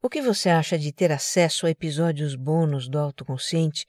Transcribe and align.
O 0.00 0.08
que 0.08 0.22
você 0.22 0.48
acha 0.48 0.78
de 0.78 0.92
ter 0.92 1.10
acesso 1.10 1.66
a 1.66 1.70
episódios 1.70 2.36
bônus 2.36 2.88
do 2.88 3.00
Autoconsciente 3.00 3.84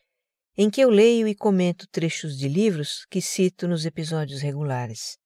em 0.58 0.68
que 0.68 0.82
eu 0.82 0.90
leio 0.90 1.28
e 1.28 1.36
comento 1.36 1.88
trechos 1.88 2.36
de 2.36 2.48
livros 2.48 3.06
que 3.12 3.22
cito 3.22 3.68
nos 3.68 3.86
episódios 3.86 4.42
regulares? 4.42 5.20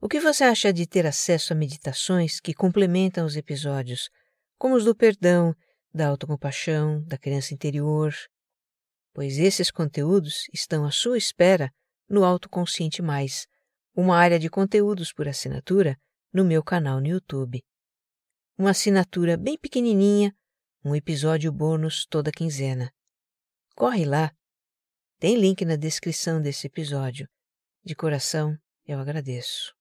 O 0.00 0.08
que 0.08 0.18
você 0.18 0.42
acha 0.42 0.72
de 0.72 0.84
ter 0.84 1.06
acesso 1.06 1.52
a 1.52 1.56
meditações 1.56 2.40
que 2.40 2.52
complementam 2.52 3.24
os 3.24 3.36
episódios, 3.36 4.10
como 4.58 4.74
os 4.74 4.84
do 4.84 4.96
perdão, 4.96 5.54
da 5.94 6.08
autocompaixão, 6.08 7.00
da 7.04 7.16
criança 7.16 7.54
interior? 7.54 8.12
Pois 9.12 9.38
esses 9.38 9.70
conteúdos 9.70 10.48
estão 10.52 10.84
à 10.84 10.90
sua 10.90 11.16
espera 11.16 11.70
no 12.10 12.24
Autoconsciente 12.24 13.00
Mais, 13.00 13.46
uma 13.94 14.16
área 14.16 14.40
de 14.40 14.50
conteúdos 14.50 15.12
por 15.12 15.28
assinatura 15.28 15.96
no 16.32 16.44
meu 16.44 16.64
canal 16.64 17.00
no 17.00 17.06
YouTube 17.06 17.62
uma 18.56 18.70
assinatura 18.70 19.36
bem 19.36 19.58
pequenininha, 19.58 20.34
um 20.84 20.94
episódio 20.94 21.50
bônus 21.50 22.06
toda 22.06 22.30
quinzena. 22.30 22.92
Corre 23.74 24.04
lá. 24.04 24.32
Tem 25.18 25.36
link 25.36 25.64
na 25.64 25.76
descrição 25.76 26.40
desse 26.40 26.66
episódio. 26.66 27.28
De 27.84 27.94
coração, 27.94 28.56
eu 28.86 28.98
agradeço. 28.98 29.74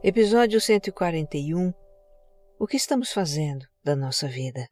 Episódio 0.03 0.59
141 0.59 1.73
O 2.59 2.67
que 2.67 2.75
estamos 2.75 3.13
fazendo 3.13 3.65
da 3.81 3.95
nossa 3.95 4.27
vida? 4.27 4.67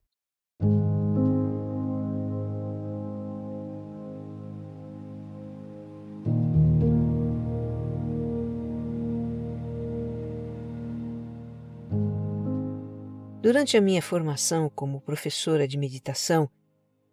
Durante 13.41 13.75
a 13.75 13.81
minha 13.81 14.03
formação 14.03 14.69
como 14.69 15.01
professora 15.01 15.67
de 15.67 15.75
meditação, 15.75 16.47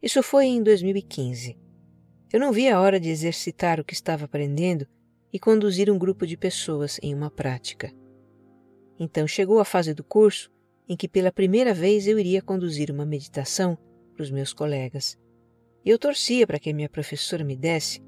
isso 0.03 0.23
foi 0.23 0.45
em 0.45 0.63
2015. 0.63 1.57
Eu 2.31 2.39
não 2.39 2.53
vi 2.53 2.69
a 2.69 2.79
hora 2.79 3.01
de 3.01 3.09
exercitar 3.09 3.81
o 3.81 3.85
que 3.85 3.95
estava 3.95 4.27
aprendendo 4.27 4.87
e 5.33 5.39
conduzir 5.39 5.91
um 5.91 5.99
grupo 5.99 6.27
de 6.27 6.37
pessoas 6.37 7.01
em 7.03 7.15
uma 7.15 7.31
prática. 7.31 7.91
Então 9.01 9.27
chegou 9.27 9.59
a 9.59 9.65
fase 9.65 9.95
do 9.95 10.05
curso 10.05 10.53
em 10.87 10.99
que 10.99 11.09
pela 11.09 11.33
primeira 11.33 11.73
vez 11.73 12.07
eu 12.07 12.19
iria 12.19 12.43
conduzir 12.43 12.91
uma 12.91 13.07
meditação 13.07 13.79
para 14.15 14.23
os 14.23 14.31
meus 14.31 14.53
colegas. 14.53 15.17
E 15.83 15.89
eu 15.89 15.99
torcia 15.99 16.47
para 16.47 16.59
que 16.59 16.69
a 16.69 16.75
minha 16.75 16.91
professora 16.91 17.43
me 17.43 17.57
desse 17.57 18.03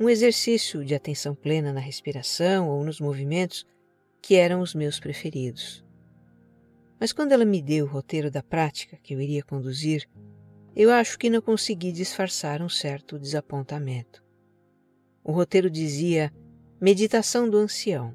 um 0.00 0.08
exercício 0.08 0.82
de 0.82 0.94
atenção 0.94 1.34
plena 1.34 1.74
na 1.74 1.80
respiração 1.80 2.70
ou 2.70 2.82
nos 2.82 3.00
movimentos 3.00 3.66
que 4.22 4.34
eram 4.34 4.62
os 4.62 4.74
meus 4.74 4.98
preferidos. 4.98 5.85
Mas 6.98 7.12
quando 7.12 7.32
ela 7.32 7.44
me 7.44 7.60
deu 7.60 7.84
o 7.84 7.88
roteiro 7.88 8.30
da 8.30 8.42
prática 8.42 8.96
que 9.02 9.14
eu 9.14 9.20
iria 9.20 9.42
conduzir, 9.42 10.08
eu 10.74 10.90
acho 10.90 11.18
que 11.18 11.30
não 11.30 11.40
consegui 11.40 11.92
disfarçar 11.92 12.62
um 12.62 12.68
certo 12.68 13.18
desapontamento. 13.18 14.24
O 15.22 15.32
roteiro 15.32 15.70
dizia 15.70 16.32
Meditação 16.80 17.48
do 17.48 17.58
Ancião 17.58 18.14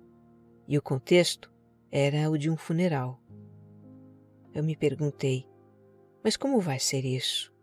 e 0.68 0.78
o 0.78 0.82
contexto 0.82 1.52
era 1.92 2.30
o 2.30 2.38
de 2.38 2.50
um 2.50 2.58
funeral. 2.58 3.22
Eu 4.54 4.64
me 4.64 4.76
perguntei, 4.76 5.48
mas 6.24 6.38
como 6.38 6.60
vai 6.60 6.80
ser 6.80 7.06
isso? 7.06 7.54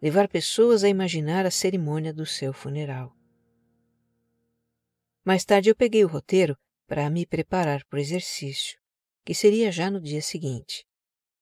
Levar 0.00 0.28
pessoas 0.28 0.82
a 0.82 0.88
imaginar 0.88 1.46
a 1.46 1.50
cerimônia 1.50 2.12
do 2.12 2.26
seu 2.26 2.52
funeral. 2.52 3.16
Mais 5.24 5.44
tarde 5.44 5.70
eu 5.70 5.76
peguei 5.76 6.04
o 6.04 6.08
roteiro 6.08 6.56
para 6.86 7.08
me 7.08 7.24
preparar 7.24 7.84
para 7.84 7.98
o 7.98 8.00
exercício 8.00 8.81
que 9.24 9.34
seria 9.34 9.70
já 9.70 9.90
no 9.90 10.00
dia 10.00 10.20
seguinte, 10.20 10.84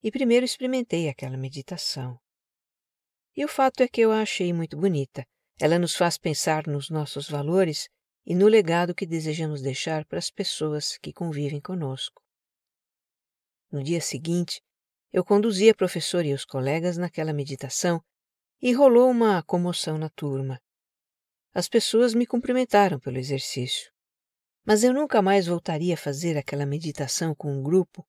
e 0.02 0.10
primeiro 0.10 0.44
experimentei 0.44 1.08
aquela 1.08 1.36
meditação. 1.36 2.18
E 3.36 3.44
o 3.44 3.48
fato 3.48 3.82
é 3.82 3.88
que 3.88 4.00
eu 4.00 4.12
a 4.12 4.22
achei 4.22 4.52
muito 4.52 4.76
bonita. 4.76 5.24
Ela 5.58 5.78
nos 5.78 5.94
faz 5.94 6.18
pensar 6.18 6.66
nos 6.66 6.91
nossos 6.91 7.28
valores 7.28 7.88
e 8.26 8.34
no 8.34 8.48
legado 8.48 8.94
que 8.94 9.06
desejamos 9.06 9.62
deixar 9.62 10.04
para 10.06 10.18
as 10.18 10.30
pessoas 10.30 10.98
que 10.98 11.12
convivem 11.12 11.60
conosco. 11.60 12.22
No 13.70 13.82
dia 13.82 14.00
seguinte, 14.00 14.60
eu 15.12 15.24
conduzi 15.24 15.68
a 15.68 15.74
professora 15.74 16.26
e 16.26 16.34
os 16.34 16.44
colegas 16.44 16.97
naquela 16.97 17.32
meditação 17.32 18.02
e 18.60 18.72
rolou 18.72 19.10
uma 19.10 19.42
comoção 19.42 19.97
na 19.97 20.10
turma. 20.10 20.60
As 21.54 21.68
pessoas 21.68 22.14
me 22.14 22.26
cumprimentaram 22.26 22.98
pelo 22.98 23.18
exercício 23.18 23.91
mas 24.70 24.84
eu 24.84 24.94
nunca 24.94 25.20
mais 25.20 25.48
voltaria 25.48 25.94
a 25.94 25.97
fazer 25.97 26.38
aquela 26.38 26.64
meditação 26.64 27.34
com 27.34 27.53
um 27.53 27.60
grupo 27.60 28.06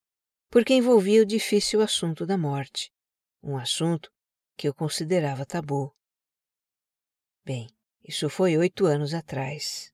porque 0.48 0.72
envolvia 0.72 1.20
o 1.20 1.26
difícil 1.26 1.80
assunto 1.80 2.24
da 2.24 2.38
morte, 2.38 2.92
um 3.42 3.56
assunto 3.56 4.08
que 4.56 4.68
eu 4.68 4.72
considerava 4.72 5.44
tabu. 5.44 5.92
Bem, 7.44 7.66
isso 8.04 8.30
foi 8.30 8.56
oito 8.56 8.86
anos 8.86 9.12
atrás. 9.12 9.90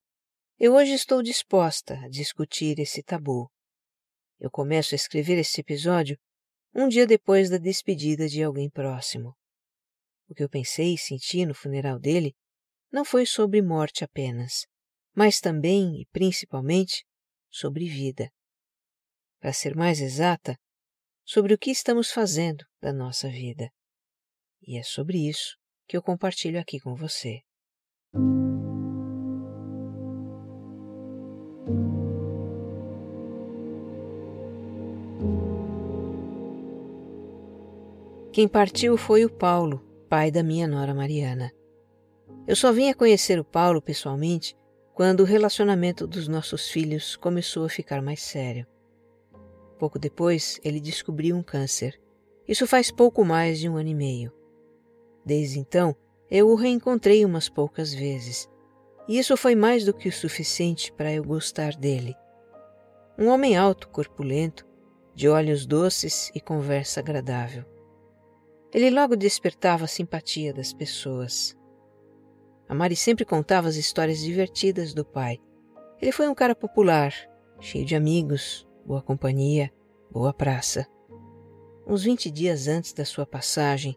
Eu 0.58 0.74
hoje 0.74 0.92
estou 0.92 1.22
disposta 1.22 1.94
a 2.00 2.08
discutir 2.10 2.78
esse 2.78 3.02
tabu. 3.02 3.50
Eu 4.38 4.50
começo 4.50 4.94
a 4.94 4.96
escrever 4.96 5.38
esse 5.38 5.62
episódio 5.62 6.18
um 6.74 6.86
dia 6.86 7.06
depois 7.06 7.48
da 7.48 7.56
despedida 7.56 8.28
de 8.28 8.42
alguém 8.42 8.68
próximo. 8.68 9.34
O 10.28 10.34
que 10.34 10.44
eu 10.44 10.50
pensei 10.50 10.92
e 10.92 10.98
senti 10.98 11.46
no 11.46 11.54
funeral 11.54 11.98
dele 11.98 12.36
não 12.92 13.06
foi 13.06 13.24
sobre 13.24 13.62
morte 13.62 14.04
apenas, 14.04 14.66
mas 15.18 15.40
também 15.40 16.00
e 16.00 16.06
principalmente 16.12 17.04
sobre 17.50 17.88
vida. 17.88 18.30
Para 19.40 19.52
ser 19.52 19.74
mais 19.74 20.00
exata, 20.00 20.56
sobre 21.24 21.52
o 21.52 21.58
que 21.58 21.72
estamos 21.72 22.12
fazendo 22.12 22.64
da 22.80 22.92
nossa 22.92 23.28
vida. 23.28 23.68
E 24.62 24.78
é 24.78 24.82
sobre 24.84 25.28
isso 25.28 25.56
que 25.88 25.96
eu 25.96 26.02
compartilho 26.02 26.60
aqui 26.60 26.78
com 26.78 26.94
você. 26.94 27.40
Quem 38.32 38.46
partiu 38.46 38.96
foi 38.96 39.24
o 39.24 39.36
Paulo, 39.36 39.80
pai 40.08 40.30
da 40.30 40.44
minha 40.44 40.68
nora 40.68 40.94
Mariana. 40.94 41.50
Eu 42.46 42.54
só 42.54 42.70
vim 42.70 42.88
a 42.88 42.94
conhecer 42.94 43.40
o 43.40 43.44
Paulo 43.44 43.82
pessoalmente 43.82 44.56
quando 44.98 45.20
o 45.20 45.24
relacionamento 45.24 46.08
dos 46.08 46.26
nossos 46.26 46.70
filhos 46.70 47.14
começou 47.14 47.64
a 47.64 47.68
ficar 47.68 48.02
mais 48.02 48.20
sério. 48.20 48.66
Pouco 49.78 49.96
depois, 49.96 50.58
ele 50.64 50.80
descobriu 50.80 51.36
um 51.36 51.42
câncer 51.42 52.00
Isso 52.48 52.66
faz 52.66 52.90
pouco 52.90 53.24
mais 53.24 53.60
de 53.60 53.68
um 53.68 53.76
ano 53.76 53.90
e 53.90 53.94
meio. 53.94 54.32
Desde 55.24 55.60
então, 55.60 55.94
eu 56.28 56.48
o 56.48 56.56
reencontrei 56.56 57.24
umas 57.24 57.48
poucas 57.48 57.94
vezes, 57.94 58.50
e 59.06 59.20
isso 59.20 59.36
foi 59.36 59.54
mais 59.54 59.84
do 59.84 59.94
que 59.94 60.08
o 60.08 60.12
suficiente 60.12 60.92
para 60.92 61.12
eu 61.12 61.22
gostar 61.22 61.76
dele. 61.76 62.16
Um 63.16 63.28
homem 63.28 63.56
alto, 63.56 63.88
corpulento, 63.90 64.66
de 65.14 65.28
olhos 65.28 65.64
doces 65.64 66.28
e 66.34 66.40
conversa 66.40 66.98
agradável. 66.98 67.64
Ele 68.74 68.90
logo 68.90 69.14
despertava 69.14 69.84
a 69.84 69.88
simpatia 69.88 70.52
das 70.52 70.72
pessoas. 70.72 71.56
A 72.68 72.74
Mari 72.74 72.94
sempre 72.94 73.24
contava 73.24 73.66
as 73.66 73.76
histórias 73.76 74.20
divertidas 74.20 74.92
do 74.92 75.04
pai. 75.04 75.40
Ele 76.00 76.12
foi 76.12 76.28
um 76.28 76.34
cara 76.34 76.54
popular, 76.54 77.14
cheio 77.58 77.84
de 77.84 77.96
amigos, 77.96 78.68
boa 78.84 79.00
companhia, 79.00 79.72
boa 80.10 80.34
praça. 80.34 80.86
Uns 81.86 82.04
vinte 82.04 82.30
dias 82.30 82.68
antes 82.68 82.92
da 82.92 83.04
sua 83.04 83.24
passagem, 83.24 83.96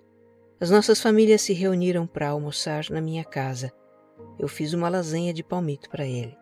as 0.59 0.69
nossas 0.69 1.01
famílias 1.01 1.41
se 1.41 1.53
reuniram 1.53 2.07
para 2.07 2.29
almoçar 2.29 2.85
na 2.89 3.01
minha 3.01 3.25
casa. 3.25 3.73
Eu 4.39 4.47
fiz 4.47 4.73
uma 4.73 4.87
lasanha 4.87 5.33
de 5.33 5.43
palmito 5.43 5.89
para 5.89 6.05
ele. 6.05 6.37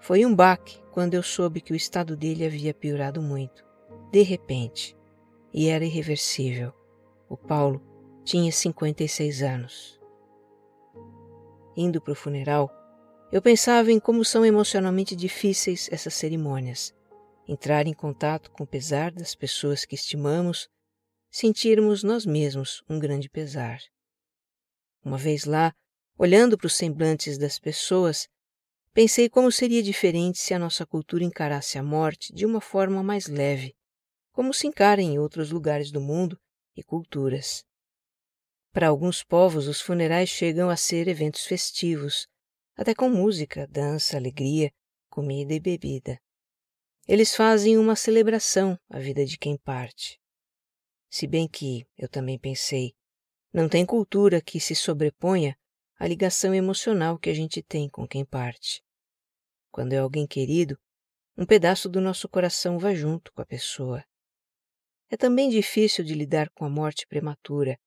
Foi 0.00 0.24
um 0.24 0.34
baque 0.34 0.80
quando 0.90 1.14
eu 1.14 1.22
soube 1.22 1.60
que 1.60 1.72
o 1.72 1.76
estado 1.76 2.16
dele 2.16 2.46
havia 2.46 2.72
piorado 2.72 3.20
muito, 3.20 3.64
de 4.10 4.22
repente, 4.22 4.96
e 5.52 5.68
era 5.68 5.84
irreversível. 5.84 6.72
O 7.28 7.36
Paulo 7.36 7.82
tinha 8.24 8.50
56 8.50 9.42
anos. 9.42 9.95
Indo 11.76 12.00
para 12.00 12.12
o 12.12 12.16
funeral, 12.16 12.70
eu 13.30 13.42
pensava 13.42 13.92
em 13.92 14.00
como 14.00 14.24
são 14.24 14.46
emocionalmente 14.46 15.14
difíceis 15.14 15.88
essas 15.92 16.14
cerimônias. 16.14 16.94
Entrar 17.46 17.86
em 17.86 17.92
contato 17.92 18.50
com 18.50 18.64
o 18.64 18.66
pesar 18.66 19.12
das 19.12 19.34
pessoas 19.34 19.84
que 19.84 19.94
estimamos 19.94 20.68
sentirmos 21.30 22.02
nós 22.02 22.24
mesmos 22.24 22.82
um 22.88 22.98
grande 22.98 23.28
pesar. 23.28 23.78
Uma 25.04 25.18
vez 25.18 25.44
lá, 25.44 25.74
olhando 26.16 26.56
para 26.56 26.66
os 26.66 26.74
semblantes 26.74 27.36
das 27.36 27.58
pessoas, 27.58 28.26
pensei 28.94 29.28
como 29.28 29.52
seria 29.52 29.82
diferente 29.82 30.38
se 30.38 30.54
a 30.54 30.58
nossa 30.58 30.86
cultura 30.86 31.24
encarasse 31.24 31.78
a 31.78 31.82
morte 31.82 32.32
de 32.32 32.46
uma 32.46 32.60
forma 32.60 33.02
mais 33.02 33.26
leve, 33.26 33.76
como 34.32 34.54
se 34.54 34.66
encara 34.66 35.02
em 35.02 35.18
outros 35.18 35.50
lugares 35.50 35.90
do 35.92 36.00
mundo 36.00 36.40
e 36.74 36.82
culturas. 36.82 37.65
Para 38.76 38.88
alguns 38.88 39.24
povos, 39.24 39.68
os 39.68 39.80
funerais 39.80 40.28
chegam 40.28 40.68
a 40.68 40.76
ser 40.76 41.08
eventos 41.08 41.46
festivos, 41.46 42.28
até 42.76 42.94
com 42.94 43.08
música, 43.08 43.66
dança, 43.66 44.18
alegria, 44.18 44.70
comida 45.08 45.54
e 45.54 45.58
bebida. 45.58 46.20
Eles 47.08 47.34
fazem 47.34 47.78
uma 47.78 47.96
celebração 47.96 48.78
à 48.90 48.98
vida 48.98 49.24
de 49.24 49.38
quem 49.38 49.56
parte. 49.56 50.20
Se 51.08 51.26
bem 51.26 51.48
que, 51.48 51.86
eu 51.96 52.06
também 52.06 52.38
pensei, 52.38 52.94
não 53.50 53.66
tem 53.66 53.86
cultura 53.86 54.42
que 54.42 54.60
se 54.60 54.74
sobreponha 54.74 55.56
à 55.98 56.06
ligação 56.06 56.54
emocional 56.54 57.18
que 57.18 57.30
a 57.30 57.34
gente 57.34 57.62
tem 57.62 57.88
com 57.88 58.06
quem 58.06 58.26
parte. 58.26 58.84
Quando 59.70 59.94
é 59.94 60.00
alguém 60.00 60.26
querido, 60.26 60.78
um 61.34 61.46
pedaço 61.46 61.88
do 61.88 61.98
nosso 61.98 62.28
coração 62.28 62.78
vai 62.78 62.94
junto 62.94 63.32
com 63.32 63.40
a 63.40 63.46
pessoa. 63.46 64.04
É 65.08 65.16
também 65.16 65.48
difícil 65.48 66.04
de 66.04 66.12
lidar 66.12 66.50
com 66.50 66.66
a 66.66 66.68
morte 66.68 67.06
prematura 67.06 67.80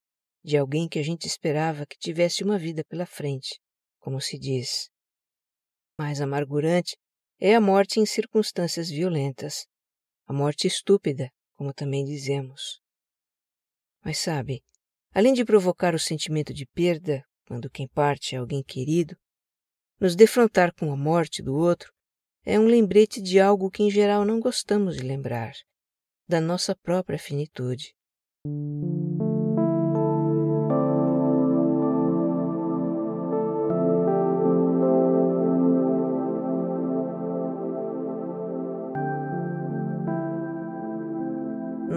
de 0.44 0.58
alguém 0.58 0.88
que 0.88 1.00
a 1.00 1.04
gente 1.04 1.28
esperava 1.28 1.86
que 1.86 1.98
tivesse 1.98 2.44
uma 2.44 2.58
vida 2.58 2.84
pela 2.86 3.06
frente, 3.06 3.60
como 4.00 4.22
se 4.22 4.38
diz. 4.38 4.90
Mais 5.98 6.22
amargurante 6.22 6.98
é 7.40 7.56
a 7.56 7.62
morte 7.62 8.00
em 8.00 8.06
circunstâncias 8.06 8.90
violentas, 8.90 9.66
a 10.26 10.34
morte 10.34 10.68
estúpida, 10.68 11.32
como 11.56 11.74
também 11.74 12.06
dizemos. 12.06 12.82
Mas 14.04 14.18
sabe, 14.18 14.64
além 15.14 15.34
de 15.34 15.44
provocar 15.44 15.94
o 15.94 16.00
sentimento 16.00 16.54
de 16.54 16.66
perda 16.66 17.24
quando 17.46 17.70
quem 17.70 17.88
parte 17.88 18.36
é 18.36 18.38
alguém 18.38 18.64
querido, 18.64 19.18
nos 20.00 20.16
defrontar 20.16 20.74
com 20.74 20.92
a 20.92 20.96
morte 20.96 21.42
do 21.42 21.56
outro 21.56 21.92
é 22.46 22.58
um 22.58 22.66
lembrete 22.66 23.22
de 23.22 23.40
algo 23.40 23.70
que 23.70 23.84
em 23.84 23.92
geral 23.92 24.24
não 24.24 24.40
gostamos 24.40 24.96
de 24.96 25.04
lembrar, 25.04 25.54
da 26.28 26.40
nossa 26.40 26.76
própria 26.76 27.20
finitude. 27.20 27.94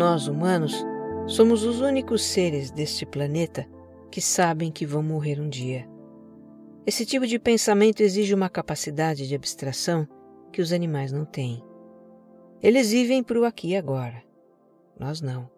Nós, 0.03 0.27
humanos, 0.27 0.85
Somos 1.29 1.63
os 1.63 1.81
únicos 1.81 2.25
seres 2.25 2.73
deste 2.73 3.07
planeta 3.07 3.65
que 4.11 4.21
sabem 4.21 4.73
que 4.73 4.85
vão 4.85 5.01
morrer 5.01 5.41
um 5.41 5.49
dia. 5.49 5.89
Esse 6.85 7.07
tipo 7.07 7.25
de 7.25 7.39
pensamento 7.39 8.01
exige 8.01 8.35
uma 8.35 8.49
capacidade 8.49 9.29
de 9.29 9.35
abstração 9.37 10.05
que 10.53 10.61
os 10.61 10.73
animais 10.73 11.13
não 11.13 11.25
têm. 11.25 11.63
Eles 12.61 12.91
vivem 12.91 13.23
para 13.23 13.39
o 13.39 13.45
aqui 13.45 13.69
e 13.69 13.77
agora. 13.77 14.25
Nós 14.99 15.21
não. 15.21 15.49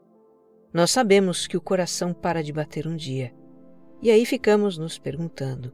Nós 0.74 0.90
sabemos 0.90 1.46
que 1.46 1.56
o 1.56 1.62
coração 1.62 2.12
para 2.12 2.42
de 2.42 2.52
bater 2.52 2.86
um 2.86 2.96
dia, 2.96 3.32
e 4.02 4.10
aí 4.10 4.26
ficamos 4.26 4.76
nos 4.76 4.98
perguntando: 4.98 5.72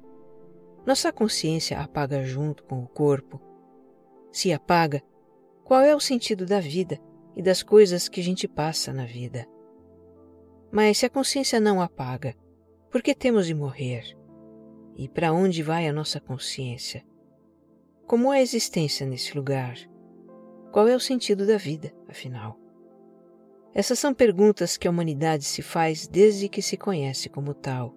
nossa 0.87 1.13
consciência 1.13 1.81
apaga 1.81 2.23
junto 2.23 2.63
com 2.63 2.79
o 2.79 2.87
corpo? 2.87 3.41
Se 4.31 4.53
apaga, 4.53 5.03
qual 5.65 5.81
é 5.81 5.93
o 5.93 5.99
sentido 5.99 6.47
da 6.47 6.61
vida 6.61 7.01
e 7.37 7.43
das 7.43 7.63
coisas 7.63 8.09
que 8.09 8.21
a 8.21 8.25
gente 8.25 8.47
passa 8.49 8.93
na 8.93 9.05
vida? 9.05 9.47
Mas 10.71 10.99
se 10.99 11.07
a 11.07 11.11
consciência 11.11 11.59
não 11.59 11.81
apaga, 11.81 12.35
por 12.91 13.03
que 13.03 13.15
temos 13.15 13.47
de 13.47 13.55
morrer? 13.55 14.17
E 14.97 15.09
para 15.09 15.33
onde 15.33 15.63
vai 15.63 15.89
a 15.89 15.93
nossa 15.93 16.21
consciência? 16.21 17.05
Como 18.07 18.33
é 18.33 18.39
a 18.39 18.43
existência 18.43 19.07
nesse 19.07 19.37
lugar? 19.37 19.77
Qual 20.73 20.87
é 20.89 20.95
o 20.95 21.01
sentido 21.01 21.47
da 21.47 21.57
vida, 21.57 21.93
afinal? 22.09 22.59
Essas 23.73 23.99
são 23.99 24.13
perguntas 24.13 24.77
que 24.77 24.89
a 24.89 24.91
humanidade 24.91 25.45
se 25.45 25.63
faz 25.63 26.09
desde 26.09 26.49
que 26.49 26.61
se 26.61 26.77
conhece 26.77 27.29
como 27.29 27.55
tal, 27.55 27.95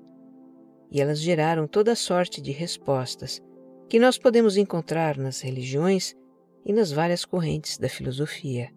e 0.91 1.01
elas 1.01 1.19
geraram 1.19 1.67
toda 1.67 1.95
sorte 1.95 2.39
de 2.39 2.51
respostas 2.51 3.41
que 3.89 3.99
nós 3.99 4.17
podemos 4.17 4.57
encontrar 4.57 5.17
nas 5.17 5.41
religiões 5.41 6.15
e 6.63 6.71
nas 6.71 6.91
várias 6.91 7.25
correntes 7.25 7.77
da 7.77 7.89
filosofia. 7.89 8.71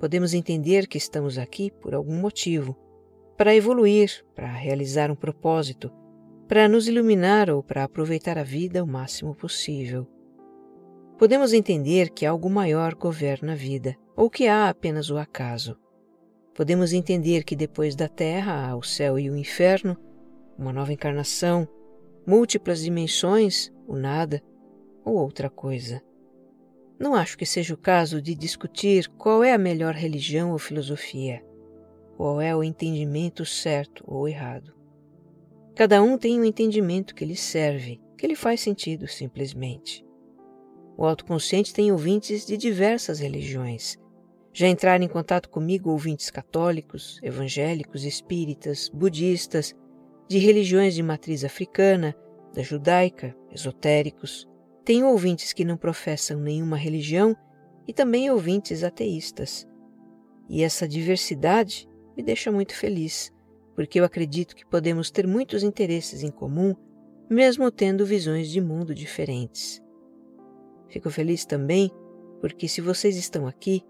Podemos 0.00 0.32
entender 0.32 0.88
que 0.88 0.96
estamos 0.96 1.36
aqui 1.36 1.70
por 1.70 1.94
algum 1.94 2.18
motivo 2.18 2.74
para 3.36 3.54
evoluir, 3.54 4.24
para 4.34 4.50
realizar 4.50 5.10
um 5.10 5.14
propósito, 5.14 5.92
para 6.48 6.66
nos 6.66 6.88
iluminar 6.88 7.50
ou 7.50 7.62
para 7.62 7.84
aproveitar 7.84 8.38
a 8.38 8.42
vida 8.42 8.82
o 8.82 8.86
máximo 8.86 9.34
possível. 9.34 10.08
Podemos 11.18 11.52
entender 11.52 12.08
que 12.08 12.24
algo 12.24 12.48
maior 12.48 12.94
governa 12.94 13.52
a 13.52 13.54
vida 13.54 13.94
ou 14.16 14.30
que 14.30 14.48
há 14.48 14.70
apenas 14.70 15.10
o 15.10 15.18
acaso. 15.18 15.76
Podemos 16.54 16.94
entender 16.94 17.44
que 17.44 17.54
depois 17.54 17.94
da 17.94 18.08
Terra 18.08 18.70
há 18.70 18.74
o 18.74 18.82
céu 18.82 19.18
e 19.18 19.28
o 19.28 19.36
inferno, 19.36 19.98
uma 20.56 20.72
nova 20.72 20.94
encarnação, 20.94 21.68
múltiplas 22.26 22.80
dimensões, 22.80 23.70
o 23.86 23.96
nada 23.96 24.42
ou 25.04 25.16
outra 25.16 25.50
coisa. 25.50 26.02
Não 27.00 27.14
acho 27.14 27.38
que 27.38 27.46
seja 27.46 27.72
o 27.72 27.78
caso 27.78 28.20
de 28.20 28.34
discutir 28.34 29.08
qual 29.16 29.42
é 29.42 29.54
a 29.54 29.58
melhor 29.58 29.94
religião 29.94 30.52
ou 30.52 30.58
filosofia, 30.58 31.42
qual 32.14 32.42
é 32.42 32.54
o 32.54 32.62
entendimento 32.62 33.46
certo 33.46 34.04
ou 34.06 34.28
errado. 34.28 34.74
Cada 35.74 36.02
um 36.02 36.18
tem 36.18 36.38
um 36.38 36.44
entendimento 36.44 37.14
que 37.14 37.24
lhe 37.24 37.36
serve, 37.36 37.98
que 38.18 38.26
lhe 38.26 38.36
faz 38.36 38.60
sentido 38.60 39.08
simplesmente. 39.08 40.04
O 40.94 41.06
autoconsciente 41.06 41.72
tem 41.72 41.90
ouvintes 41.90 42.44
de 42.44 42.58
diversas 42.58 43.18
religiões. 43.18 43.96
Já 44.52 44.68
entraram 44.68 45.02
em 45.02 45.08
contato 45.08 45.48
comigo 45.48 45.88
ouvintes 45.88 46.28
católicos, 46.28 47.18
evangélicos, 47.22 48.04
espíritas, 48.04 48.90
budistas, 48.90 49.74
de 50.28 50.36
religiões 50.36 50.94
de 50.94 51.02
matriz 51.02 51.44
africana, 51.44 52.14
da 52.52 52.60
judaica, 52.60 53.34
esotéricos, 53.50 54.46
tenho 54.84 55.06
ouvintes 55.06 55.52
que 55.52 55.64
não 55.64 55.76
professam 55.76 56.40
nenhuma 56.40 56.76
religião 56.76 57.36
e 57.86 57.92
também 57.92 58.30
ouvintes 58.30 58.82
ateístas. 58.82 59.66
E 60.48 60.62
essa 60.62 60.88
diversidade 60.88 61.88
me 62.16 62.22
deixa 62.22 62.50
muito 62.50 62.74
feliz, 62.74 63.32
porque 63.74 64.00
eu 64.00 64.04
acredito 64.04 64.54
que 64.56 64.66
podemos 64.66 65.10
ter 65.10 65.26
muitos 65.26 65.62
interesses 65.62 66.22
em 66.22 66.30
comum, 66.30 66.74
mesmo 67.28 67.70
tendo 67.70 68.04
visões 68.04 68.48
de 68.50 68.60
mundo 68.60 68.94
diferentes. 68.94 69.82
Fico 70.88 71.10
feliz 71.10 71.44
também 71.44 71.90
porque, 72.40 72.66
se 72.66 72.80
vocês 72.80 73.16
estão 73.16 73.46
aqui, 73.46 73.84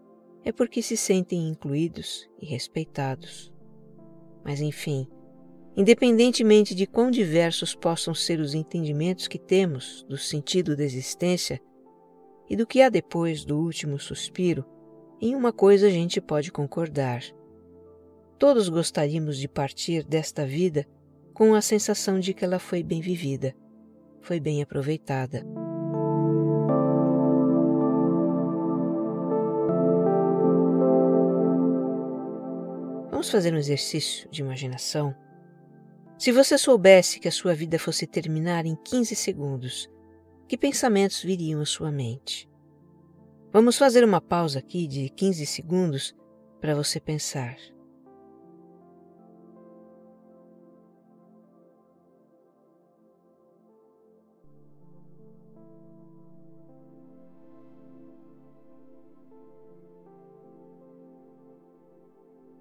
é 0.44 0.52
porque 0.52 0.82
se 0.82 0.96
sentem 0.96 1.48
incluídos 1.48 2.28
e 2.40 2.46
respeitados. 2.46 3.52
Mas, 4.44 4.60
enfim, 4.60 5.06
Independentemente 5.76 6.74
de 6.74 6.86
quão 6.86 7.10
diversos 7.10 7.74
possam 7.74 8.12
ser 8.12 8.40
os 8.40 8.54
entendimentos 8.54 9.28
que 9.28 9.38
temos 9.38 10.04
do 10.08 10.18
sentido 10.18 10.76
da 10.76 10.82
existência 10.82 11.60
e 12.48 12.56
do 12.56 12.66
que 12.66 12.82
há 12.82 12.88
depois 12.88 13.44
do 13.44 13.58
último 13.58 13.98
suspiro, 13.98 14.64
em 15.20 15.36
uma 15.36 15.52
coisa 15.52 15.86
a 15.86 15.90
gente 15.90 16.20
pode 16.20 16.50
concordar: 16.50 17.22
todos 18.38 18.68
gostaríamos 18.68 19.38
de 19.38 19.46
partir 19.46 20.02
desta 20.02 20.44
vida 20.44 20.84
com 21.32 21.54
a 21.54 21.60
sensação 21.60 22.18
de 22.18 22.34
que 22.34 22.44
ela 22.44 22.58
foi 22.58 22.82
bem 22.82 23.00
vivida, 23.00 23.54
foi 24.20 24.40
bem 24.40 24.62
aproveitada. 24.62 25.46
Vamos 33.10 33.30
fazer 33.30 33.54
um 33.54 33.58
exercício 33.58 34.28
de 34.30 34.40
imaginação? 34.40 35.14
Se 36.20 36.32
você 36.32 36.58
soubesse 36.58 37.18
que 37.18 37.28
a 37.28 37.32
sua 37.32 37.54
vida 37.54 37.78
fosse 37.78 38.06
terminar 38.06 38.66
em 38.66 38.76
15 38.76 39.16
segundos, 39.16 39.90
que 40.46 40.54
pensamentos 40.54 41.22
viriam 41.22 41.62
à 41.62 41.64
sua 41.64 41.90
mente? 41.90 42.46
Vamos 43.50 43.78
fazer 43.78 44.04
uma 44.04 44.20
pausa 44.20 44.58
aqui 44.58 44.86
de 44.86 45.08
15 45.08 45.46
segundos 45.46 46.14
para 46.60 46.74
você 46.74 47.00
pensar. 47.00 47.56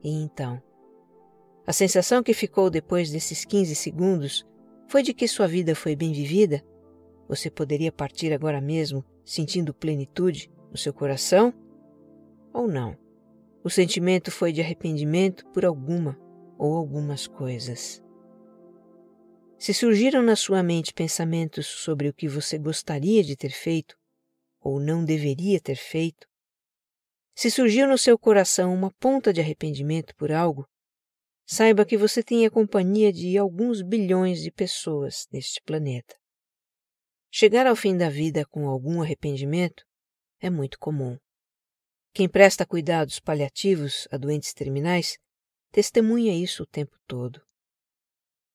E 0.02 0.24
então? 0.24 0.69
A 1.70 1.72
sensação 1.72 2.24
que 2.24 2.34
ficou 2.34 2.68
depois 2.68 3.12
desses 3.12 3.46
15 3.46 3.76
segundos 3.76 4.44
foi 4.88 5.04
de 5.04 5.14
que 5.14 5.28
sua 5.28 5.46
vida 5.46 5.76
foi 5.76 5.96
bem 5.96 6.12
vivida? 6.12 6.66
Você 7.28 7.52
poderia 7.52 7.92
partir 7.92 8.34
agora 8.34 8.60
mesmo 8.60 9.06
sentindo 9.24 9.72
plenitude 9.72 10.52
no 10.72 10.78
seu 10.80 10.92
coração? 10.92 11.54
Ou 12.52 12.68
não? 12.68 12.98
O 13.64 13.70
sentimento 13.70 14.32
foi 14.32 14.52
de 14.52 14.62
arrependimento 14.62 15.46
por 15.50 15.64
alguma 15.64 16.20
ou 16.58 16.76
algumas 16.76 17.28
coisas. 17.28 18.02
Se 19.60 19.72
surgiram 19.72 20.24
na 20.24 20.36
sua 20.36 20.64
mente 20.64 20.92
pensamentos 20.92 21.68
sobre 21.68 22.10
o 22.10 22.14
que 22.16 22.28
você 22.28 22.58
gostaria 22.58 23.24
de 23.24 23.36
ter 23.36 23.52
feito 23.52 23.96
ou 24.60 24.80
não 24.80 25.06
deveria 25.06 25.60
ter 25.60 25.76
feito, 25.76 26.28
se 27.36 27.52
surgiu 27.52 27.88
no 27.88 27.96
seu 27.96 28.18
coração 28.18 28.74
uma 28.74 28.92
ponta 29.00 29.32
de 29.32 29.40
arrependimento 29.40 30.16
por 30.16 30.32
algo, 30.32 30.68
saiba 31.52 31.84
que 31.84 31.98
você 31.98 32.22
tem 32.22 32.46
a 32.46 32.52
companhia 32.52 33.12
de 33.12 33.36
alguns 33.36 33.82
bilhões 33.82 34.40
de 34.40 34.52
pessoas 34.52 35.28
neste 35.32 35.60
planeta. 35.64 36.16
Chegar 37.32 37.66
ao 37.66 37.76
fim 37.76 37.98
da 37.98 38.08
vida 38.08 38.46
com 38.46 38.68
algum 38.68 39.02
arrependimento 39.02 39.84
é 40.40 40.48
muito 40.48 40.78
comum. 40.78 41.18
Quem 42.14 42.30
presta 42.30 42.68
cuidados 42.68 43.20
paliativos 43.20 44.08
a 44.12 44.18
doentes 44.18 44.54
terminais 44.54 45.18
testemunha 45.72 46.36
isso 46.36 46.62
o 46.62 46.68
tempo 46.68 46.96
todo. 47.08 47.42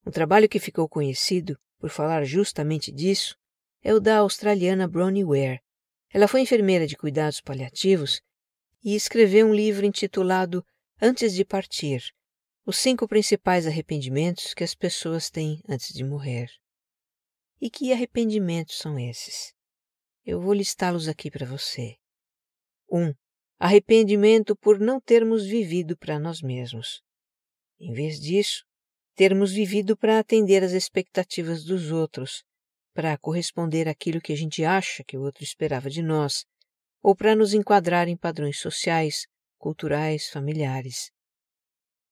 Um 0.06 0.12
trabalho 0.12 0.48
que 0.48 0.60
ficou 0.60 0.88
conhecido 0.88 1.58
por 1.80 1.90
falar 1.90 2.22
justamente 2.22 2.92
disso 2.92 3.36
é 3.82 3.92
o 3.92 3.98
da 3.98 4.18
australiana 4.18 4.86
Bronnie 4.86 5.24
Ware. 5.24 5.60
Ela 6.10 6.28
foi 6.28 6.42
enfermeira 6.42 6.86
de 6.86 6.96
cuidados 6.96 7.40
paliativos 7.40 8.20
e 8.84 8.94
escreveu 8.94 9.48
um 9.48 9.54
livro 9.54 9.84
intitulado 9.84 10.64
Antes 11.02 11.34
de 11.34 11.44
Partir 11.44 12.14
Os 12.66 12.78
Cinco 12.78 13.06
Principais 13.06 13.66
Arrependimentos 13.66 14.54
que 14.54 14.64
as 14.64 14.74
Pessoas 14.74 15.28
Têm 15.28 15.60
Antes 15.68 15.92
de 15.92 16.02
Morrer. 16.02 16.48
E 17.60 17.68
que 17.68 17.92
arrependimentos 17.92 18.78
são 18.78 18.98
esses? 18.98 19.52
Eu 20.24 20.40
vou 20.40 20.54
listá-los 20.54 21.06
aqui 21.06 21.30
para 21.30 21.44
você. 21.44 21.98
1. 22.90 22.98
Um, 22.98 23.14
arrependimento 23.58 24.56
por 24.56 24.80
não 24.80 24.98
termos 24.98 25.44
vivido 25.44 25.94
para 25.94 26.18
nós 26.18 26.40
mesmos. 26.40 27.02
Em 27.78 27.92
vez 27.92 28.18
disso, 28.18 28.64
termos 29.14 29.52
vivido 29.52 29.94
para 29.94 30.18
atender 30.18 30.64
às 30.64 30.72
expectativas 30.72 31.64
dos 31.64 31.92
outros, 31.92 32.42
para 32.94 33.18
corresponder 33.18 33.90
àquilo 33.90 34.22
que 34.22 34.32
a 34.32 34.36
gente 34.36 34.64
acha 34.64 35.04
que 35.04 35.18
o 35.18 35.22
outro 35.22 35.44
esperava 35.44 35.90
de 35.90 36.00
nós, 36.00 36.46
ou 37.02 37.14
para 37.14 37.36
nos 37.36 37.52
enquadrar 37.52 38.08
em 38.08 38.16
padrões 38.16 38.58
sociais, 38.58 39.26
culturais, 39.58 40.30
familiares. 40.30 41.12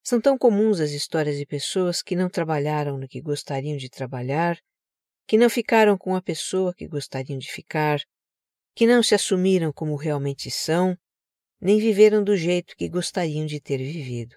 São 0.02 0.21
tão 0.21 0.37
comuns 0.37 0.80
as 0.80 0.90
histórias 0.90 1.37
de 1.38 1.47
pessoas 1.47 2.02
que 2.02 2.16
não 2.16 2.28
trabalharam 2.28 2.99
no 2.99 3.06
que 3.06 3.21
gostariam 3.21 3.76
de 3.76 3.88
trabalhar, 3.88 4.59
que 5.26 5.38
não 5.38 5.49
ficaram 5.49 5.97
com 5.97 6.16
a 6.16 6.23
pessoa 6.23 6.75
que 6.75 6.88
gostariam 6.88 7.38
de 7.38 7.50
ficar, 7.50 8.00
que 8.75 8.87
não 8.87 9.02
se 9.02 9.14
assumiram 9.14 9.73
como 9.73 9.94
realmente 9.94 10.50
são, 10.50 10.99
nem 11.61 11.78
viveram 11.78 12.25
do 12.25 12.37
jeito 12.37 12.75
que 12.76 12.88
gostariam 12.88 13.47
de 13.47 13.61
ter 13.61 13.78
vivido. 13.78 14.35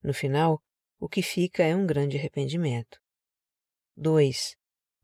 No 0.00 0.14
final, 0.14 0.62
o 1.00 1.08
que 1.08 1.22
fica 1.22 1.64
é 1.64 1.74
um 1.74 1.84
grande 1.84 2.16
arrependimento. 2.16 3.00
2. 3.96 4.56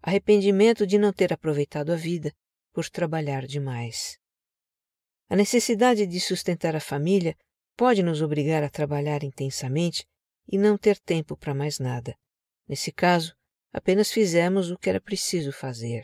Arrependimento 0.02 0.86
de 0.86 0.98
não 0.98 1.12
ter 1.12 1.32
aproveitado 1.32 1.90
a 1.90 1.96
vida 1.96 2.32
por 2.72 2.88
trabalhar 2.88 3.46
demais. 3.46 4.18
A 5.28 5.34
necessidade 5.34 6.06
de 6.06 6.20
sustentar 6.20 6.76
a 6.76 6.80
família 6.80 7.36
pode 7.80 8.02
nos 8.02 8.20
obrigar 8.20 8.62
a 8.62 8.68
trabalhar 8.68 9.24
intensamente 9.24 10.04
e 10.46 10.58
não 10.58 10.76
ter 10.76 10.98
tempo 10.98 11.34
para 11.34 11.54
mais 11.54 11.78
nada. 11.78 12.14
Nesse 12.68 12.92
caso, 12.92 13.34
apenas 13.72 14.12
fizemos 14.12 14.70
o 14.70 14.76
que 14.76 14.90
era 14.90 15.00
preciso 15.00 15.50
fazer. 15.50 16.02